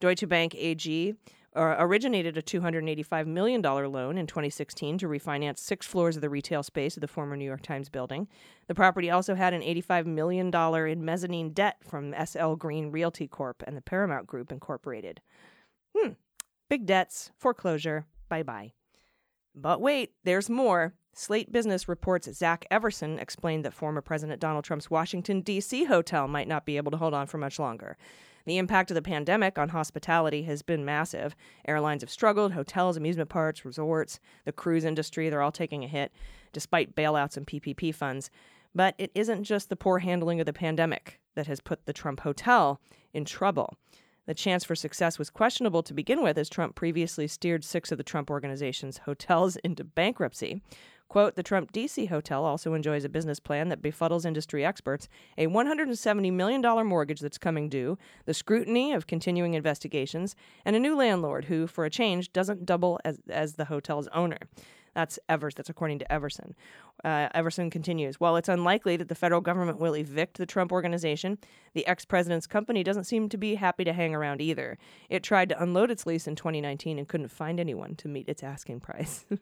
[0.00, 1.14] Deutsche Bank AG
[1.56, 6.62] uh, originated a $285 million loan in 2016 to refinance six floors of the retail
[6.62, 8.28] space of the former New York Times building.
[8.68, 13.62] The property also had an $85 million in mezzanine debt from SL Green Realty Corp.
[13.66, 15.20] and the Paramount Group Incorporated.
[15.96, 16.12] Hmm,
[16.68, 18.72] big debts, foreclosure, bye bye.
[19.60, 20.94] But wait, there's more.
[21.12, 25.84] Slate Business reports Zach Everson explained that former President Donald Trump's Washington, D.C.
[25.84, 27.96] hotel might not be able to hold on for much longer.
[28.46, 31.34] The impact of the pandemic on hospitality has been massive.
[31.66, 36.12] Airlines have struggled, hotels, amusement parks, resorts, the cruise industry, they're all taking a hit,
[36.52, 38.30] despite bailouts and PPP funds.
[38.74, 42.20] But it isn't just the poor handling of the pandemic that has put the Trump
[42.20, 42.80] hotel
[43.12, 43.74] in trouble.
[44.28, 47.96] The chance for success was questionable to begin with, as Trump previously steered six of
[47.96, 50.60] the Trump organization's hotels into bankruptcy.
[51.08, 55.46] Quote, the Trump DC hotel also enjoys a business plan that befuddles industry experts, a
[55.46, 61.46] $170 million mortgage that's coming due, the scrutiny of continuing investigations, and a new landlord
[61.46, 64.36] who, for a change, doesn't double as, as the hotel's owner.
[64.94, 65.54] That's Evers.
[65.54, 66.54] That's according to Everson.
[67.04, 68.18] Uh, Everson continues.
[68.18, 71.38] While it's unlikely that the federal government will evict the Trump organization,
[71.74, 74.78] the ex president's company doesn't seem to be happy to hang around either.
[75.08, 78.42] It tried to unload its lease in 2019 and couldn't find anyone to meet its
[78.42, 79.24] asking price.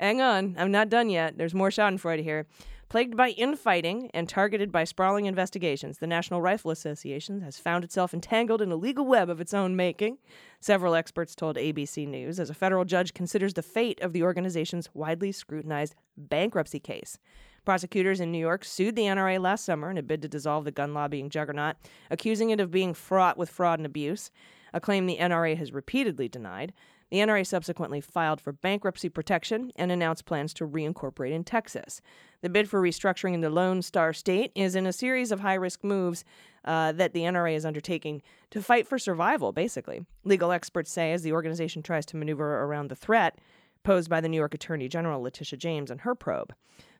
[0.00, 1.36] Hang on, I'm not done yet.
[1.38, 2.46] There's more Schadenfreude here.
[2.88, 8.14] Plagued by infighting and targeted by sprawling investigations, the National Rifle Association has found itself
[8.14, 10.16] entangled in a legal web of its own making.
[10.58, 14.88] Several experts told ABC News as a federal judge considers the fate of the organization's
[14.94, 17.18] widely scrutinized bankruptcy case.
[17.66, 20.72] Prosecutors in New York sued the NRA last summer in a bid to dissolve the
[20.72, 21.76] gun lobbying juggernaut,
[22.10, 24.30] accusing it of being fraught with fraud and abuse,
[24.72, 26.72] a claim the NRA has repeatedly denied.
[27.10, 32.00] The NRA subsequently filed for bankruptcy protection and announced plans to reincorporate in Texas.
[32.40, 35.54] The bid for restructuring in the Lone Star State is in a series of high
[35.54, 36.24] risk moves
[36.64, 40.06] uh, that the NRA is undertaking to fight for survival, basically.
[40.22, 43.38] Legal experts say as the organization tries to maneuver around the threat
[43.82, 46.54] posed by the New York Attorney General Letitia James and her probe.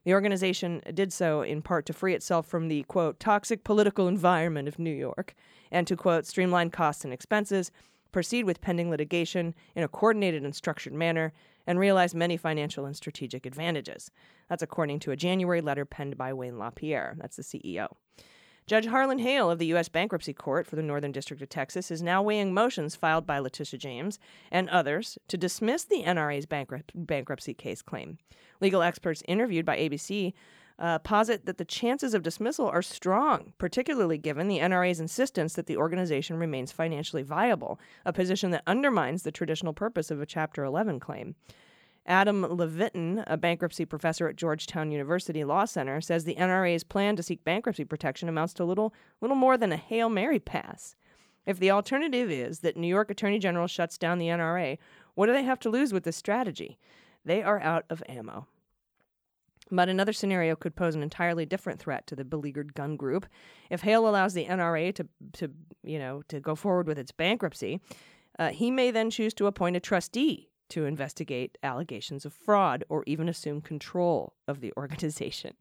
[0.04, 4.66] The organization did so in part to free itself from the, quote, toxic political environment
[4.66, 5.34] of New York
[5.70, 7.70] and to, quote, streamline costs and expenses
[8.10, 11.32] proceed with pending litigation in a coordinated and structured manner,
[11.68, 14.10] and realize many financial and strategic advantages.
[14.48, 17.88] That's according to a January letter penned by Wayne LaPierre, that's the CEO.
[18.66, 19.88] Judge Harlan Hale of the U.S.
[19.88, 23.78] Bankruptcy Court for the Northern District of Texas is now weighing motions filed by Letitia
[23.78, 24.18] James
[24.50, 28.18] and others to dismiss the NRA's bankrupt- bankruptcy case claim.
[28.60, 30.32] Legal experts interviewed by ABC
[30.78, 35.66] uh, posit that the chances of dismissal are strong, particularly given the NRA's insistence that
[35.66, 40.64] the organization remains financially viable, a position that undermines the traditional purpose of a Chapter
[40.64, 41.34] 11 claim.
[42.06, 47.22] Adam Levitin, a bankruptcy professor at Georgetown University Law Center, says the NRA's plan to
[47.22, 50.96] seek bankruptcy protection amounts to little little more than a Hail Mary pass.
[51.44, 54.78] If the alternative is that New York Attorney General shuts down the NRA,
[55.14, 56.78] what do they have to lose with this strategy?
[57.24, 58.46] They are out of ammo.
[59.70, 63.26] But another scenario could pose an entirely different threat to the beleaguered gun group.
[63.70, 65.50] If Hale allows the NRA to, to
[65.82, 67.80] you know, to go forward with its bankruptcy,
[68.38, 73.02] uh, he may then choose to appoint a trustee to investigate allegations of fraud or
[73.06, 75.54] even assume control of the organization.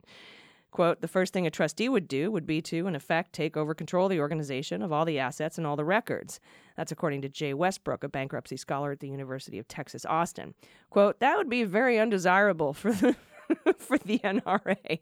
[0.69, 3.73] Quote, the first thing a trustee would do would be to, in effect, take over
[3.73, 6.41] control of the organization, of all the assets, and all the records.
[6.75, 10.53] That's according to Jay Westbrook, a bankruptcy scholar at the University of Texas, Austin.
[10.89, 13.15] Quote, that would be very undesirable for the,
[13.77, 14.99] for the NRA.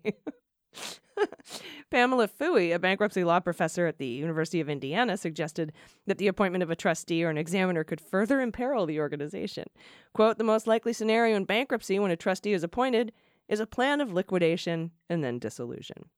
[1.89, 5.71] Pamela Foohey, a bankruptcy law professor at the University of Indiana, suggested
[6.05, 9.65] that the appointment of a trustee or an examiner could further imperil the organization.
[10.13, 13.11] Quote, the most likely scenario in bankruptcy when a trustee is appointed
[13.47, 16.09] is a plan of liquidation and then dissolution.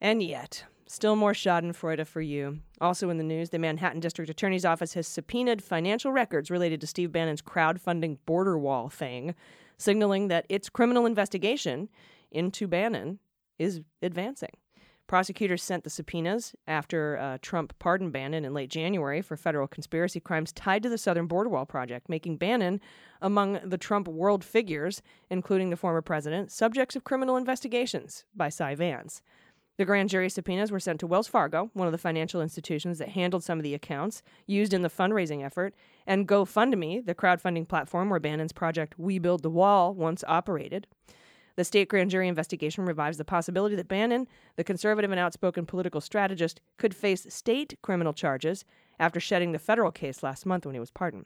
[0.00, 2.60] And yet, still more Schadenfreude for you.
[2.80, 6.86] Also in the news, the Manhattan District Attorney's Office has subpoenaed financial records related to
[6.86, 9.34] Steve Bannon's crowdfunding border wall thing,
[9.80, 11.88] signaling that its criminal investigation
[12.30, 13.18] into Bannon
[13.58, 14.50] is advancing.
[15.06, 20.20] Prosecutors sent the subpoenas after uh, Trump pardoned Bannon in late January for federal conspiracy
[20.20, 22.80] crimes tied to the Southern Border Wall project, making Bannon
[23.20, 28.76] among the Trump world figures, including the former president, subjects of criminal investigations by Cy
[28.76, 29.20] Vance.
[29.80, 33.08] The grand jury subpoenas were sent to Wells Fargo, one of the financial institutions that
[33.08, 35.74] handled some of the accounts used in the fundraising effort,
[36.06, 40.86] and GoFundMe, the crowdfunding platform where Bannon's project We Build the Wall once operated.
[41.56, 46.02] The state grand jury investigation revives the possibility that Bannon, the conservative and outspoken political
[46.02, 48.66] strategist, could face state criminal charges
[48.98, 51.24] after shedding the federal case last month when he was pardoned.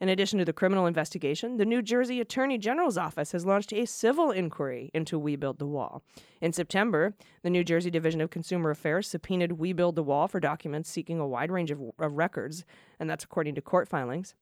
[0.00, 3.84] In addition to the criminal investigation, the New Jersey Attorney General's office has launched a
[3.84, 6.02] civil inquiry into We Build the Wall.
[6.40, 10.40] In September, the New Jersey Division of Consumer Affairs subpoenaed We Build the Wall for
[10.40, 12.64] documents seeking a wide range of, of records,
[12.98, 14.34] and that's according to court filings.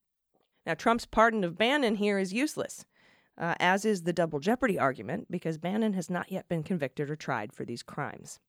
[0.65, 2.85] Now, Trump's pardon of Bannon here is useless
[3.39, 7.17] uh, as is the double jeopardy argument, because Bannon has not yet been convicted or
[7.17, 8.41] tried for these crimes.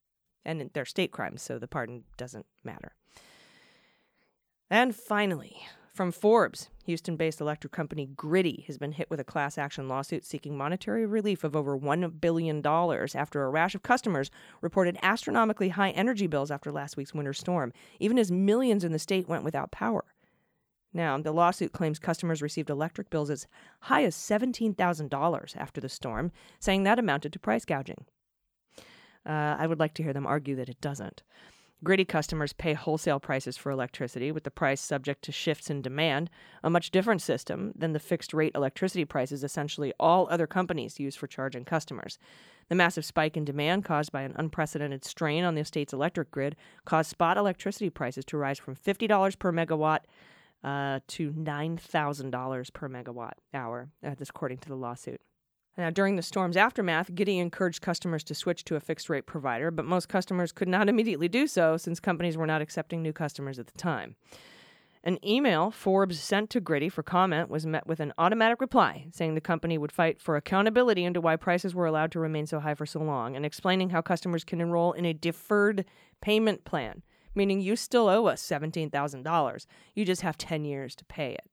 [0.43, 2.95] And they're state crimes, so the pardon doesn't matter.
[4.69, 5.67] And finally,
[5.99, 10.23] from Forbes, Houston based electric company Griddy has been hit with a class action lawsuit
[10.23, 14.31] seeking monetary relief of over $1 billion after a rash of customers
[14.61, 18.97] reported astronomically high energy bills after last week's winter storm, even as millions in the
[18.97, 20.05] state went without power.
[20.93, 23.45] Now, the lawsuit claims customers received electric bills as
[23.81, 26.31] high as $17,000 after the storm,
[26.61, 28.05] saying that amounted to price gouging.
[29.25, 31.23] Uh, I would like to hear them argue that it doesn't.
[31.81, 36.29] Griddy customers pay wholesale prices for electricity, with the price subject to shifts in demand,
[36.61, 41.15] a much different system than the fixed rate electricity prices essentially all other companies use
[41.15, 42.19] for charging customers.
[42.67, 46.57] The massive spike in demand caused by an unprecedented strain on the state's electric grid
[46.83, 50.01] caused spot electricity prices to rise from $50 per megawatt
[50.65, 55.21] uh, to $9,000 per megawatt hour, uh, this according to the lawsuit.
[55.79, 59.71] Now, during the storm's aftermath, Griddy encouraged customers to switch to a fixed rate provider,
[59.71, 63.57] but most customers could not immediately do so since companies were not accepting new customers
[63.57, 64.17] at the time.
[65.05, 69.35] An email Forbes sent to Griddy for comment was met with an automatic reply saying
[69.35, 72.75] the company would fight for accountability into why prices were allowed to remain so high
[72.75, 75.85] for so long and explaining how customers can enroll in a deferred
[76.19, 77.03] payment plan
[77.35, 79.65] meaning you still owe us $17,000.
[79.95, 81.47] You just have 10 years to pay it.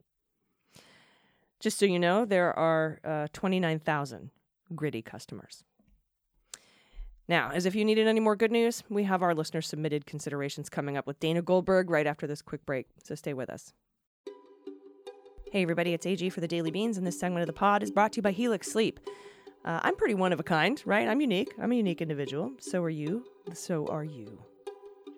[1.61, 4.31] Just so you know, there are uh, 29,000
[4.75, 5.65] Griddy customers.
[7.29, 10.69] Now, as if you needed any more good news, we have our listener submitted considerations
[10.69, 13.73] coming up with Dana Goldberg right after this quick break, so stay with us.
[15.51, 17.91] Hey, everybody, it's AG for the Daily Beans, and this segment of the pod is
[17.91, 19.01] brought to you by Helix Sleep.
[19.65, 21.09] Uh, I'm pretty one of a kind, right?
[21.09, 21.53] I'm unique.
[21.61, 22.53] I'm a unique individual.
[22.61, 23.25] So are you.
[23.53, 24.39] So are you.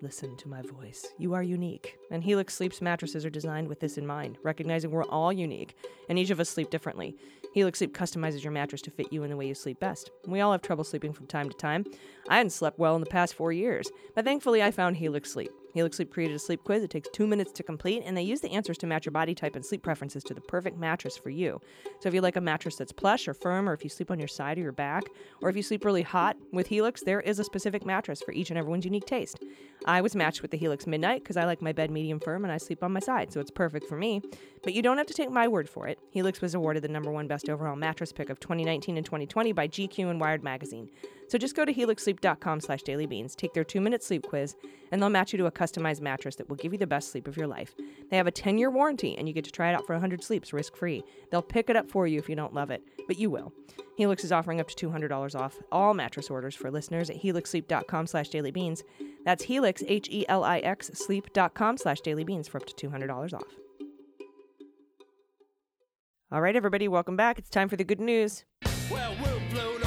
[0.01, 1.09] Listen to my voice.
[1.19, 1.99] You are unique.
[2.13, 5.77] And Helix Sleep's mattresses are designed with this in mind, recognizing we're all unique
[6.09, 7.17] and each of us sleep differently.
[7.53, 10.11] Helix Sleep customizes your mattress to fit you in the way you sleep best.
[10.27, 11.85] We all have trouble sleeping from time to time.
[12.29, 15.51] I hadn't slept well in the past four years, but thankfully I found Helix Sleep.
[15.79, 16.83] Helix Sleep created a sleep quiz.
[16.83, 19.33] It takes two minutes to complete, and they use the answers to match your body
[19.33, 21.61] type and sleep preferences to the perfect mattress for you.
[22.01, 24.18] So if you like a mattress that's plush or firm, or if you sleep on
[24.18, 25.05] your side or your back,
[25.41, 28.51] or if you sleep really hot, with Helix, there is a specific mattress for each
[28.51, 29.39] and everyone's unique taste.
[29.85, 32.53] I was matched with the Helix Midnight because I like my bed medium firm and
[32.53, 34.20] I sleep on my side, so it's perfect for me.
[34.64, 36.01] But you don't have to take my word for it.
[36.11, 39.68] Helix was awarded the number one best overall mattress pick of 2019 and 2020 by
[39.68, 40.91] GQ and Wired Magazine.
[41.29, 44.57] So just go to helixsleep.com slash dailybeans, take their two-minute sleep quiz,
[44.91, 47.29] and they'll match you to a customized mattress that will give you the best sleep
[47.29, 47.74] of your life.
[48.11, 50.53] They have a 10-year warranty, and you get to try it out for 100 sleeps
[50.53, 51.05] risk-free.
[51.31, 53.53] They'll pick it up for you if you don't love it, but you will.
[53.99, 58.31] Helix is offering up to $200 off all mattress orders for listeners at helixsleep.com slash
[58.31, 58.83] dailybeans.
[59.24, 63.43] That's helix, H-E-L-I-X, sleep.com slash dailybeans for up to $200 off.
[66.31, 67.39] All right, everybody, welcome back.
[67.39, 68.45] It's time for the good news.
[68.91, 69.78] Well, we'll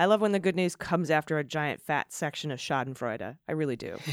[0.00, 3.36] I love when the good news comes after a giant fat section of Schadenfreude.
[3.46, 3.98] I really do.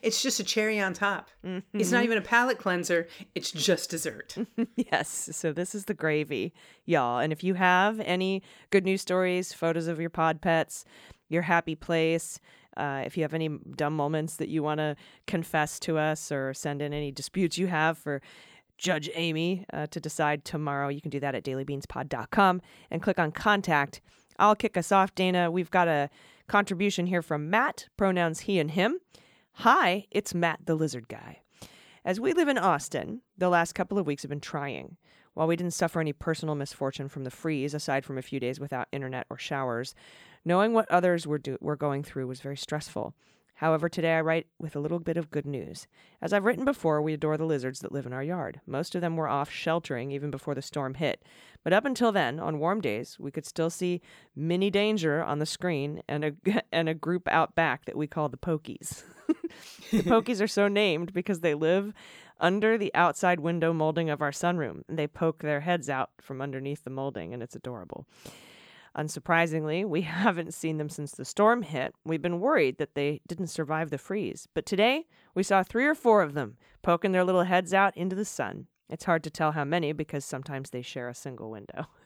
[0.00, 1.28] It's, just a cherry on top.
[1.74, 3.06] It's not even a palate cleanser.
[3.34, 4.34] It's just dessert.
[4.76, 6.54] yes, so this is the gravy,
[6.86, 7.18] y'all.
[7.18, 10.86] And if you have any good news stories, photos of your pod pets,
[11.28, 12.40] your happy place,
[12.78, 16.54] uh, if you have any dumb moments that you want to confess to us or
[16.54, 18.22] send in any disputes you have for
[18.78, 23.32] Judge Amy uh, to decide tomorrow, you can do that at dailybeanspod.com and click on
[23.32, 24.00] contact.
[24.38, 25.50] I'll kick us off, Dana.
[25.50, 26.10] We've got a
[26.46, 28.98] contribution here from Matt, pronouns he and him.
[29.54, 31.40] Hi, it's Matt the Lizard Guy.
[32.04, 34.96] As we live in Austin, the last couple of weeks have been trying.
[35.34, 38.58] While we didn't suffer any personal misfortune from the freeze, aside from a few days
[38.58, 39.94] without internet or showers,
[40.44, 43.14] knowing what others were, do- were going through was very stressful.
[43.58, 45.88] However, today I write with a little bit of good news.
[46.22, 48.60] As I've written before, we adore the lizards that live in our yard.
[48.68, 51.24] Most of them were off sheltering even before the storm hit.
[51.64, 54.00] But up until then, on warm days, we could still see
[54.36, 56.32] Mini Danger on the screen and a,
[56.72, 59.02] and a group out back that we call the Pokies.
[59.90, 61.92] the Pokies are so named because they live
[62.38, 64.82] under the outside window molding of our sunroom.
[64.88, 68.06] And they poke their heads out from underneath the molding, and it's adorable.
[68.98, 71.94] Unsurprisingly, we haven't seen them since the storm hit.
[72.04, 74.48] We've been worried that they didn't survive the freeze.
[74.54, 78.16] But today, we saw three or four of them poking their little heads out into
[78.16, 78.66] the sun.
[78.90, 81.86] It's hard to tell how many because sometimes they share a single window.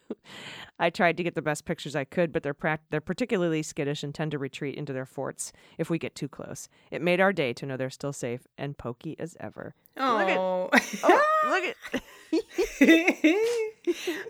[0.78, 4.02] I tried to get the best pictures I could, but they're prac- they're particularly skittish
[4.02, 6.68] and tend to retreat into their forts if we get too close.
[6.90, 9.74] It made our day to know they're still safe and pokey as ever.
[9.96, 10.70] Oh,
[11.04, 12.02] Oh, look at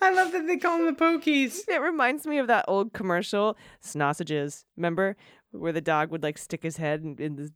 [0.03, 1.61] I love that they call them the pokies.
[1.69, 4.65] It reminds me of that old commercial, Snossages.
[4.77, 5.17] Remember
[5.53, 7.53] where the dog would like stick his head in, in the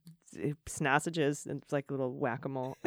[0.66, 2.76] snossages and it's like a little whack a mole.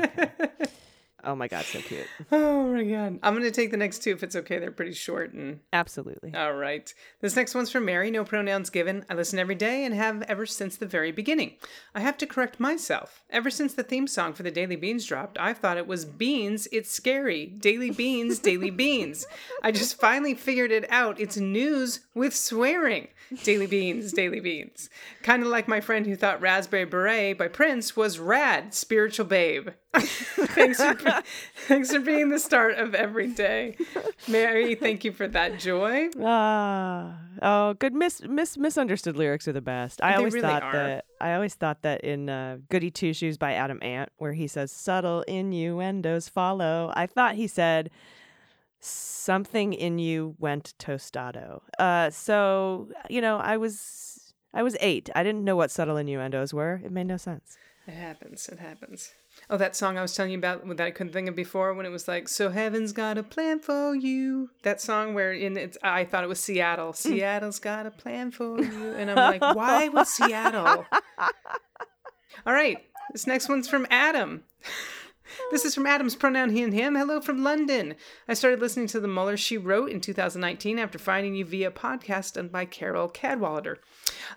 [1.24, 2.06] oh my god, so cute.
[2.32, 3.20] Oh my god.
[3.24, 4.60] I'm gonna take the next two if it's okay.
[4.60, 6.34] They're pretty short and Absolutely.
[6.36, 6.94] all right.
[7.22, 9.06] This next one's from Mary, no pronouns given.
[9.10, 11.54] I listen every day and have ever since the very beginning.
[11.96, 13.24] I have to correct myself.
[13.30, 16.68] Ever since the theme song for the Daily Beans dropped, I've thought it was Beans,
[16.72, 17.46] it's scary.
[17.48, 19.26] Daily Beans, Daily Beans.
[19.64, 21.20] I just finally figured it out.
[21.20, 23.08] It's news with swearing.
[23.44, 24.90] Daily Beans, Daily Beans.
[25.24, 29.70] Kind of like my friend who thought Raspberry Beret by Prince was rad, spiritual babe.
[29.98, 31.24] thanks, for,
[31.68, 33.76] thanks for being the start of every day.
[34.28, 36.10] Mary, thank you for that joy.
[36.22, 40.00] Ah, oh, good mis, mis misunderstood lyrics are the best.
[40.04, 40.74] I They always really thought are.
[40.74, 44.48] that I always thought that in uh, Goody Two Shoes by Adam Ant, where he
[44.48, 46.94] says subtle innuendos follow.
[46.96, 47.90] I thought he said
[48.80, 51.62] something in you went tostado.
[51.80, 54.19] Uh, so you know, I was
[54.54, 55.10] I was eight.
[55.16, 56.82] I didn't know what subtle innuendos were.
[56.84, 57.58] It made no sense.
[57.88, 58.48] It happens.
[58.50, 59.12] It happens.
[59.50, 61.86] Oh, that song I was telling you about that I couldn't think of before when
[61.86, 65.78] it was like, "So heaven's got a plan for you." That song where in it's
[65.82, 66.92] I thought it was Seattle.
[66.92, 66.94] Hmm.
[66.94, 70.86] Seattle's got a plan for you, and I'm like, why was Seattle?
[72.46, 72.78] All right,
[73.12, 74.44] this next one's from Adam.
[75.52, 76.96] This is from Adam's pronoun he and him.
[76.96, 77.96] Hello from London.
[78.28, 82.34] I started listening to the Mueller She Wrote in 2019 after finding you via podcast
[82.34, 83.78] done by Carole Cadwalladr.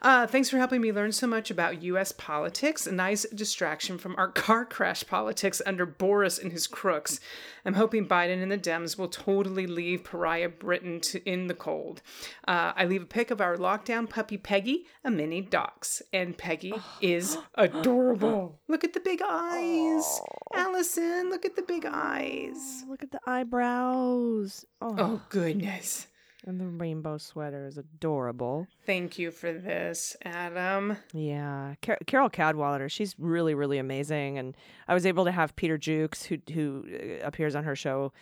[0.01, 2.13] Uh, thanks for helping me learn so much about U.S.
[2.13, 2.87] politics.
[2.87, 7.21] A nice distraction from our car crash politics under Boris and his crooks.
[7.65, 12.03] I'm hoping Biden and the Dems will totally leave pariah Britain to, in the cold.
[12.47, 16.75] Uh, I leave a pic of our lockdown puppy Peggy, a mini dachshund, and Peggy
[17.01, 18.61] is adorable.
[18.69, 20.21] Look at the big eyes,
[20.55, 21.31] Allison.
[21.31, 22.85] Look at the big eyes.
[22.89, 24.65] Look at the eyebrows.
[24.81, 26.07] Oh, Oh goodness.
[26.45, 28.67] And the rainbow sweater is adorable.
[28.85, 30.97] Thank you for this, Adam.
[31.13, 34.57] Yeah, Car- Carole Cadwalladr, she's really, really amazing, and
[34.89, 38.13] I was able to have Peter Jukes, who who uh, appears on her show,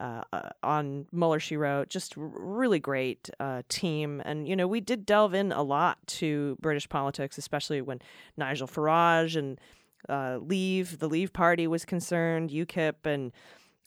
[0.00, 4.80] uh, uh, on Mueller She Wrote, just really great uh, team, and you know we
[4.80, 8.00] did delve in a lot to British politics, especially when
[8.36, 9.60] Nigel Farage and
[10.08, 13.30] uh, Leave, the Leave Party was concerned, UKIP, and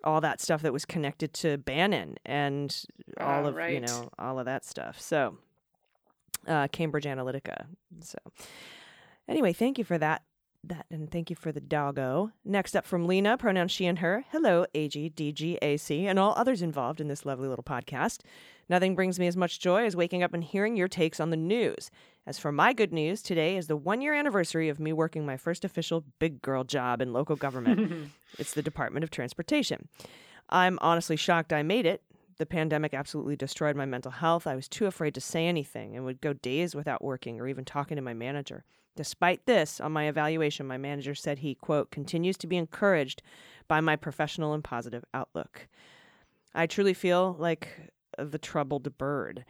[0.03, 2.85] all that stuff that was connected to Bannon and
[3.19, 4.99] all Ah, of you know all of that stuff.
[4.99, 5.37] So
[6.47, 7.65] uh, Cambridge Analytica.
[8.01, 8.17] So,
[9.27, 10.23] anyway, thank you for that
[10.63, 12.31] that and thank you for the doggo.
[12.45, 14.23] Next up from Lena, pronouns she and her.
[14.31, 17.63] Hello, A G D G A C and all others involved in this lovely little
[17.63, 18.21] podcast.
[18.69, 21.37] Nothing brings me as much joy as waking up and hearing your takes on the
[21.37, 21.91] news.
[22.25, 25.35] As for my good news, today is the one year anniversary of me working my
[25.35, 28.11] first official big girl job in local government.
[28.39, 29.89] it's the Department of Transportation.
[30.49, 32.01] I'm honestly shocked I made it.
[32.37, 34.47] The pandemic absolutely destroyed my mental health.
[34.47, 37.65] I was too afraid to say anything and would go days without working or even
[37.65, 38.65] talking to my manager.
[38.95, 43.21] Despite this, on my evaluation, my manager said he, quote, continues to be encouraged
[43.67, 45.67] by my professional and positive outlook.
[46.53, 49.45] I truly feel like the troubled bird.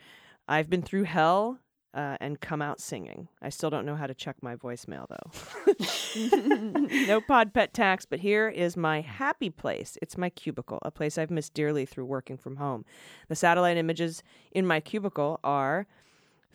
[0.48, 1.60] I've been through hell
[1.94, 3.28] uh, and come out singing.
[3.42, 7.06] I still don't know how to check my voicemail though.
[7.08, 9.98] no pod pet tax, but here is my happy place.
[10.02, 12.86] It's my cubicle, a place I've missed dearly through working from home.
[13.28, 15.88] The satellite images in my cubicle are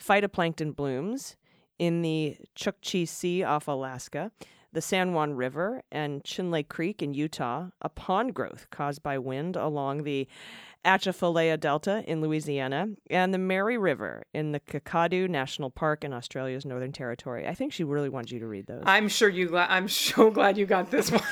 [0.00, 1.36] phytoplankton blooms
[1.78, 4.32] in the Chukchi Sea off Alaska,
[4.72, 9.56] the San Juan River and Chinle Creek in Utah, a pond growth caused by wind
[9.56, 10.28] along the
[10.84, 16.64] Atchafalaya Delta in Louisiana, and the Mary River in the Kakadu National Park in Australia's
[16.64, 17.46] Northern Territory.
[17.46, 18.82] I think she really wants you to read those.
[18.86, 19.56] I'm sure you.
[19.56, 21.22] I'm so glad you got this one.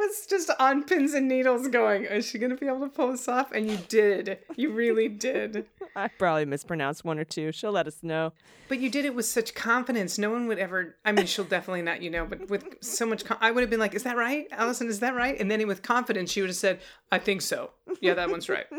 [0.00, 3.10] Was just on pins and needles, going, "Is she going to be able to pull
[3.12, 4.38] this off?" And you did.
[4.56, 5.66] You really did.
[5.96, 7.52] I probably mispronounced one or two.
[7.52, 8.32] She'll let us know.
[8.68, 10.16] But you did it with such confidence.
[10.16, 10.96] No one would ever.
[11.04, 13.24] I mean, she'll definitely not, you know, but with so much.
[13.40, 14.88] I would have been like, "Is that right, Allison?
[14.88, 16.80] Is that right?" And then with confidence, she would have said,
[17.12, 17.72] "I think so.
[18.00, 18.66] Yeah, that one's right."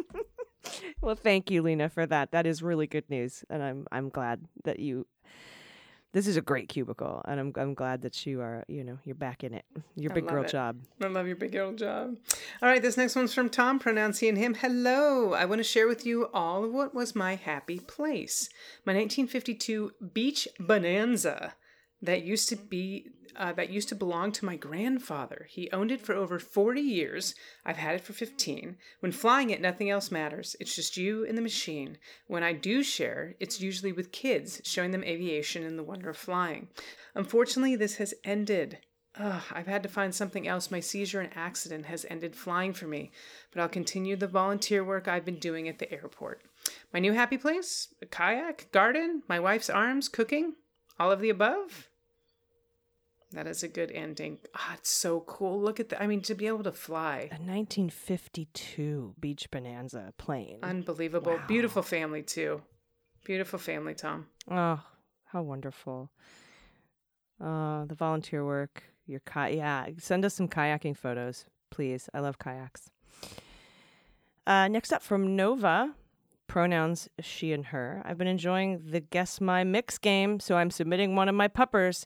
[1.02, 2.32] Well, thank you, Lena, for that.
[2.32, 5.08] That is really good news, and I'm I'm glad that you.
[6.14, 9.16] This is a great cubicle, and I'm I'm glad that you are you know you're
[9.16, 9.64] back in it.
[9.96, 10.50] Your big girl it.
[10.50, 10.78] job.
[11.02, 12.18] I love your big girl job.
[12.62, 14.56] All right, this next one's from Tom, pronouncing him.
[14.56, 15.34] Hello.
[15.34, 18.50] I want to share with you all of what was my happy place.
[18.86, 21.54] My 1952 Beech Bonanza
[22.02, 25.48] that used to be uh, that used to belong to my grandfather.
[25.50, 27.36] He owned it for over 40 years.
[27.66, 28.78] I've had it for 15.
[29.00, 30.56] When flying it, nothing else matters.
[30.60, 31.98] It's just you and the machine.
[32.28, 36.18] When I do share, it's usually with kids, showing them aviation and the wonder of
[36.18, 36.70] flying.
[37.16, 38.80] Unfortunately, this has ended.
[39.20, 40.72] Ugh, I've had to find something else.
[40.72, 43.12] My seizure and accident has ended flying for me,
[43.52, 46.42] but I'll continue the volunteer work I've been doing at the airport.
[46.94, 47.94] My new happy place?
[48.02, 48.72] A kayak?
[48.72, 49.24] Garden?
[49.28, 50.08] My wife's arms?
[50.08, 50.56] Cooking?
[50.98, 51.90] All of the above?
[53.34, 54.40] That is a good ending.
[54.54, 55.62] Ah, it's so cool.
[55.62, 56.02] Look at that.
[56.02, 57.30] I mean, to be able to fly.
[57.32, 60.60] A 1952 Beech Bonanza plane.
[60.64, 61.40] Unbelievable.
[61.48, 62.62] Beautiful family, too.
[63.24, 64.28] Beautiful family, Tom.
[64.50, 64.82] Oh,
[65.26, 66.10] how wonderful.
[67.40, 69.56] Uh, the volunteer work, your kayak.
[69.56, 72.10] Yeah, send us some kayaking photos, please.
[72.14, 72.90] I love kayaks.
[74.46, 75.94] Uh, next up from Nova,
[76.48, 78.02] pronouns she and her.
[78.04, 82.06] I've been enjoying the Guess My Mix game, so I'm submitting one of my puppers,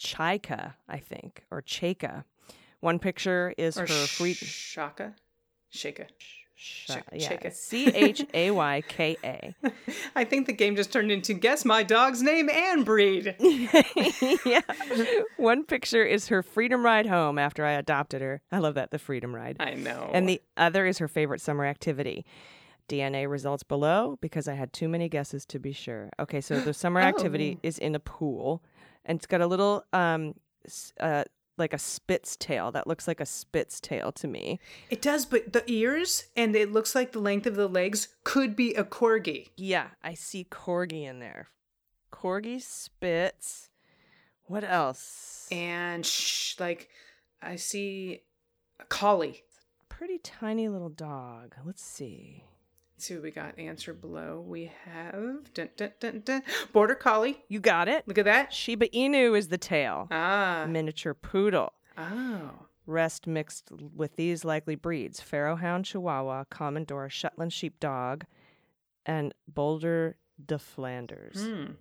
[0.00, 2.24] Chaika, I think, or Chaka.
[2.80, 4.32] One picture is Or her free.
[4.34, 5.14] Shaka?
[5.68, 6.06] Shaka.
[6.56, 7.50] Sh- Ch- yeah, Chaka.
[7.50, 9.54] C H A Y K A.
[10.16, 13.34] I think the game just turned into guess my dog's name and breed.
[13.40, 14.60] yeah.
[15.36, 18.42] One picture is her freedom ride home after I adopted her.
[18.52, 19.56] I love that, the freedom ride.
[19.60, 20.10] I know.
[20.12, 22.24] And the other is her favorite summer activity.
[22.88, 26.10] DNA results below because I had too many guesses to be sure.
[26.18, 27.60] Okay, so the summer activity Oh.
[27.62, 28.62] is in a pool
[29.04, 30.34] and it's got a little um
[31.00, 31.24] uh
[31.56, 34.58] like a spitz tail that looks like a spitz tail to me.
[34.88, 38.56] it does, but the ears and it looks like the length of the legs could
[38.56, 39.48] be a corgi.
[39.56, 41.48] Yeah, I see corgi in there.
[42.10, 43.68] Corgi spitz.
[44.44, 45.46] What else?
[45.52, 46.88] And sh- like,
[47.42, 48.22] I see
[48.80, 49.44] a collie.
[49.90, 51.54] Pretty tiny little dog.
[51.64, 52.44] Let's see.
[53.00, 53.58] Let's see what we got.
[53.58, 54.44] Answer below.
[54.46, 56.42] We have dun, dun, dun, dun.
[56.70, 57.42] border collie.
[57.48, 58.06] You got it.
[58.06, 58.52] Look at that.
[58.52, 60.06] Shiba Inu is the tail.
[60.10, 60.66] Ah.
[60.68, 61.72] Miniature poodle.
[61.96, 62.50] Oh.
[62.84, 68.24] Rest mixed with these likely breeds Pharaoh Hound Chihuahua, Commodore Shetland Sheepdog,
[69.06, 71.42] and Boulder de Flanders.
[71.42, 71.72] Hmm.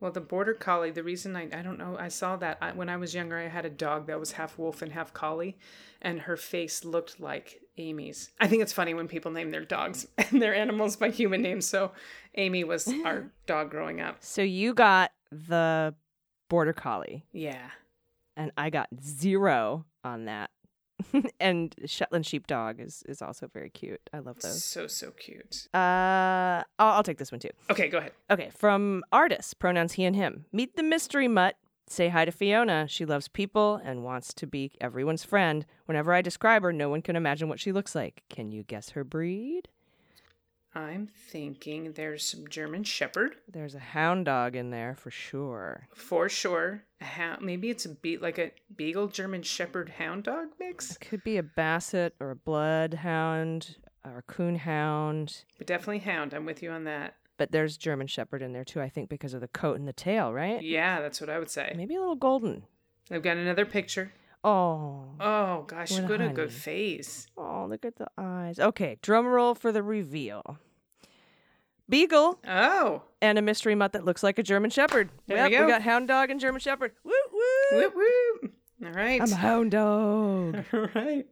[0.00, 2.88] Well, the border collie, the reason I, I don't know, I saw that I, when
[2.88, 5.56] I was younger, I had a dog that was half wolf and half collie,
[6.02, 8.30] and her face looked like Amy's.
[8.40, 11.66] I think it's funny when people name their dogs and their animals by human names.
[11.66, 11.92] So
[12.34, 14.16] Amy was our dog growing up.
[14.20, 15.94] So you got the
[16.48, 17.70] Border Collie, Yeah.
[18.36, 20.50] and I got zero on that.
[21.40, 24.00] and Shetland Sheepdog is, is also very cute.
[24.12, 24.64] I love those.
[24.64, 25.68] So, so cute.
[25.72, 25.78] Uh,
[26.78, 27.50] I'll, I'll take this one too.
[27.70, 28.12] Okay, go ahead.
[28.30, 30.46] Okay, from artist, pronouns he and him.
[30.52, 31.54] Meet the mystery mutt.
[31.88, 32.86] Say hi to Fiona.
[32.88, 35.64] She loves people and wants to be everyone's friend.
[35.86, 38.22] Whenever I describe her, no one can imagine what she looks like.
[38.28, 39.68] Can you guess her breed?
[40.74, 45.88] I'm thinking there's some German Shepherd There's a hound dog in there for sure.
[45.94, 46.84] for sure.
[47.00, 51.24] A hound, maybe it's a be like a Beagle German Shepherd Hound Dog mix, Could
[51.24, 55.44] be a basset or a bloodhound or a coonhound.
[55.56, 56.34] but definitely Hound.
[56.34, 57.14] I'm with you on that.
[57.38, 59.92] But there's German Shepherd in there too, I think, because of the coat and the
[59.94, 60.60] tail, right?
[60.62, 61.72] Yeah, that's what I would say.
[61.76, 62.64] Maybe a little golden.
[63.10, 64.12] I've got another picture.
[64.44, 67.26] Oh, Oh gosh, What a what a good face.
[67.36, 68.58] oh, look at the eyes.
[68.60, 70.58] Okay, drum roll for the reveal.
[71.88, 75.10] Beagle Oh, and a mystery mutt that looks like a German Shepherd.
[75.26, 75.66] There yep, we go.
[75.68, 76.92] got hound dog and German Shepherd.
[77.02, 77.78] Woo woo!
[77.78, 78.52] whoop whoop.
[78.84, 79.20] All right.
[79.22, 80.64] I'm a hound dog.
[80.72, 81.26] All right.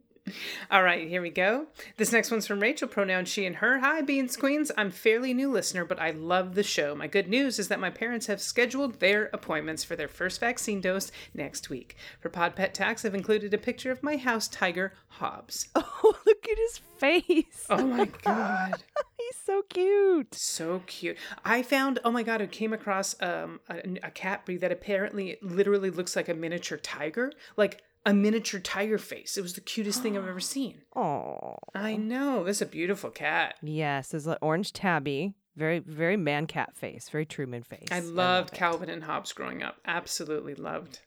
[0.71, 1.67] All right, here we go.
[1.97, 3.79] This next one's from Rachel, pronoun she and her.
[3.79, 4.73] Hi, Beans Queens.
[4.77, 6.95] I'm fairly new listener, but I love the show.
[6.95, 10.81] My good news is that my parents have scheduled their appointments for their first vaccine
[10.81, 11.97] dose next week.
[12.21, 15.69] For Pod Pet Tax, I've included a picture of my house tiger, Hobbs.
[15.75, 17.67] oh, look at his face.
[17.71, 18.83] Oh my god.
[19.17, 20.35] He's so cute.
[20.35, 21.17] So cute.
[21.45, 25.39] I found, oh my god, I came across um, a, a cat breed that apparently
[25.41, 29.37] literally looks like a miniature tiger, like a miniature tiger face.
[29.37, 30.81] It was the cutest thing I've ever seen.
[30.95, 31.57] Oh.
[31.75, 32.45] I know.
[32.45, 33.57] This is a beautiful cat.
[33.63, 35.35] Yes, it's an orange tabby.
[35.57, 37.09] Very, very man cat face.
[37.11, 37.89] Very Truman face.
[37.91, 38.57] I love loved it.
[38.57, 39.77] Calvin and Hobbes growing up.
[39.87, 41.01] Absolutely loved.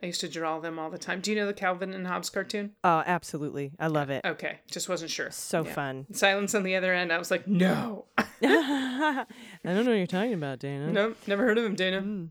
[0.00, 1.20] I used to draw them all the time.
[1.20, 2.74] Do you know the Calvin and Hobbes cartoon?
[2.84, 3.72] Oh, absolutely.
[3.80, 4.24] I love it.
[4.24, 5.32] Okay, just wasn't sure.
[5.32, 5.72] So Yeah.
[5.72, 6.06] fun.
[6.12, 7.12] Silence on the other end.
[7.12, 9.24] I was like, no, I
[9.64, 10.92] don't know what you're talking about, Dana.
[10.92, 12.02] nope, never heard of him, Dana.
[12.02, 12.28] Mm.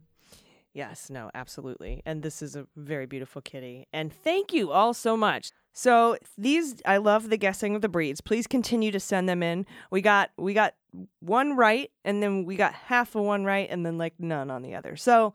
[0.77, 2.03] Yes, no, absolutely.
[2.05, 3.87] And this is a very beautiful kitty.
[3.91, 5.49] And thank you all so much.
[5.73, 8.21] So these I love the guessing of the breeds.
[8.21, 9.65] Please continue to send them in.
[9.89, 10.75] We got we got
[11.19, 14.61] one right and then we got half of one right and then like none on
[14.61, 14.95] the other.
[14.95, 15.33] So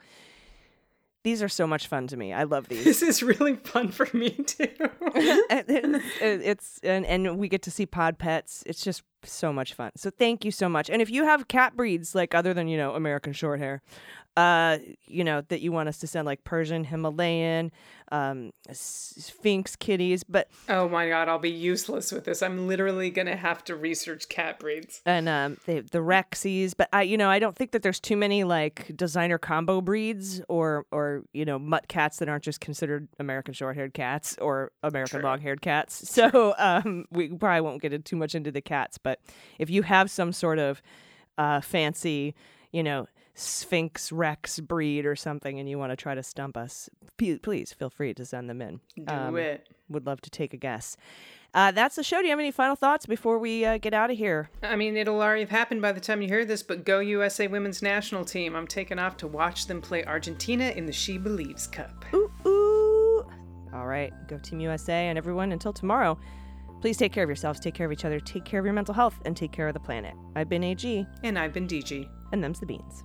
[1.25, 2.33] these are so much fun to me.
[2.33, 2.85] I love these.
[2.93, 4.69] This is really fun for me too.
[5.51, 8.63] And it's, it's and, and we get to see pod pets.
[8.65, 9.93] It's just so much fun.
[9.97, 10.91] So thank you so much.
[10.91, 13.81] And if you have cat breeds like other than you know American Shorthair,
[14.37, 17.71] uh, you know that you want us to send like Persian, Himalayan,
[18.11, 22.43] um, Sphynx kitties, but oh my god, I'll be useless with this.
[22.43, 25.03] I'm literally gonna have to research cat breeds.
[25.05, 26.73] and um, the the Rexies.
[26.77, 30.41] But I, you know, I don't think that there's too many like designer combo breeds
[30.49, 35.21] or or you know mutt cats that aren't just considered American short-haired cats or American
[35.21, 35.29] True.
[35.29, 36.09] long-haired cats.
[36.13, 38.99] So um, we probably won't get too much into the cats.
[38.99, 39.12] But
[39.59, 40.83] if you have some sort of
[41.39, 42.35] uh, fancy,
[42.71, 43.07] you know.
[43.35, 47.89] Sphynx Rex breed or something, and you want to try to stump us, please feel
[47.89, 48.79] free to send them in.
[48.95, 49.67] Do Um, it.
[49.89, 50.99] Would love to take a guess.
[51.55, 52.19] Uh, that's the show.
[52.19, 54.51] Do you have any final thoughts before we uh, get out of here?
[54.63, 57.47] I mean, it'll already have happened by the time you hear this, but go USA
[57.47, 58.55] Women's National Team.
[58.55, 62.05] I'm taking off to watch them play Argentina in the She Believes Cup.
[62.13, 63.25] Ooh, ooh.
[63.73, 66.19] All right, go Team USA and everyone until tomorrow.
[66.83, 68.93] Please take care of yourselves, take care of each other, take care of your mental
[68.93, 70.15] health, and take care of the planet.
[70.35, 72.09] I've been AG, And I've been DG.
[72.33, 73.05] and them's the beans.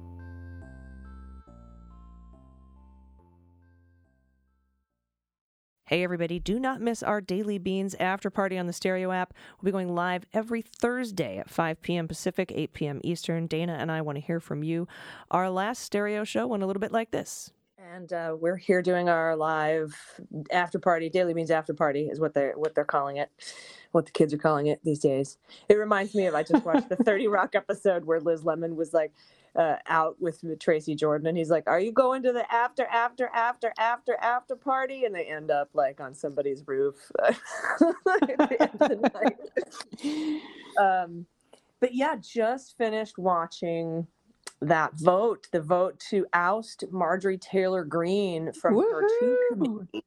[5.91, 9.33] Hey, everybody, do not miss our Daily Beans after party on the Stereo app.
[9.59, 12.07] We'll be going live every Thursday at 5 p.m.
[12.07, 13.01] Pacific, 8 p.m.
[13.03, 13.45] Eastern.
[13.45, 14.87] Dana and I want to hear from you.
[15.31, 17.51] Our last stereo show went a little bit like this.
[17.93, 19.99] And uh, we're here doing our live
[20.49, 23.29] after party, Daily Beans after party is what they're what they're calling it,
[23.91, 25.39] what the kids are calling it these days.
[25.67, 28.93] It reminds me of I just watched the Thirty Rock episode where Liz Lemon was
[28.93, 29.11] like
[29.55, 33.27] uh, out with Tracy Jordan, and he's like, "Are you going to the after after
[33.33, 37.37] after after after party?" And they end up like on somebody's roof at
[37.79, 40.41] the end of the night.
[40.79, 41.25] Um,
[41.81, 44.07] but yeah, just finished watching
[44.61, 50.05] that vote, the vote to oust Marjorie Taylor Greene from her two committee.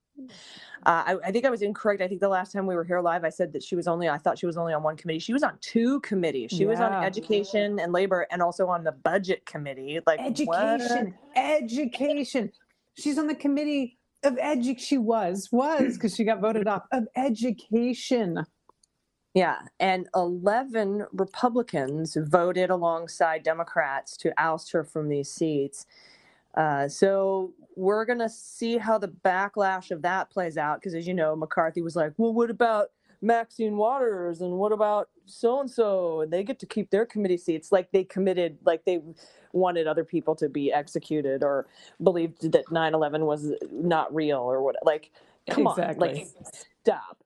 [0.87, 2.03] Uh, I, I think I was incorrect.
[2.03, 4.09] I think the last time we were here live, I said that she was only,
[4.09, 5.19] I thought she was only on one committee.
[5.19, 6.53] She was on two committees.
[6.53, 10.01] She was on education and labor and also on the budget committee.
[10.07, 10.27] Like what?
[10.29, 12.53] education education
[12.97, 17.05] she's on the committee of edu she was was because she got voted off of
[17.17, 18.45] education
[19.35, 25.87] Yeah, and 11 Republicans voted alongside Democrats to oust her from these seats.
[26.57, 31.09] Uh, so we're going to see how the backlash of that plays out because, as
[31.09, 32.91] you know, McCarthy was like, well, what about
[33.25, 37.39] Maxine Waters and what about so and so and they get to keep their committee
[37.39, 39.01] seats like they committed like they
[39.53, 41.67] wanted other people to be executed or
[42.03, 45.11] believed that 9/11 was not real or what like
[45.49, 46.27] come on like
[46.83, 47.24] stop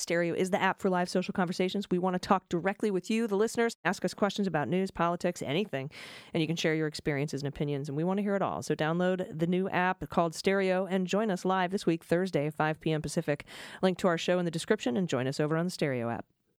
[0.00, 1.90] Stereo is the app for live social conversations.
[1.90, 3.74] We want to talk directly with you, the listeners.
[3.84, 5.90] Ask us questions about news, politics, anything.
[6.34, 8.62] And you can share your experiences and opinions, and we want to hear it all.
[8.62, 12.80] So download the new app called Stereo and join us live this week, Thursday, 5
[12.80, 13.02] p.m.
[13.02, 13.44] Pacific.
[13.82, 16.24] Link to our show in the description and join us over on the Stereo app.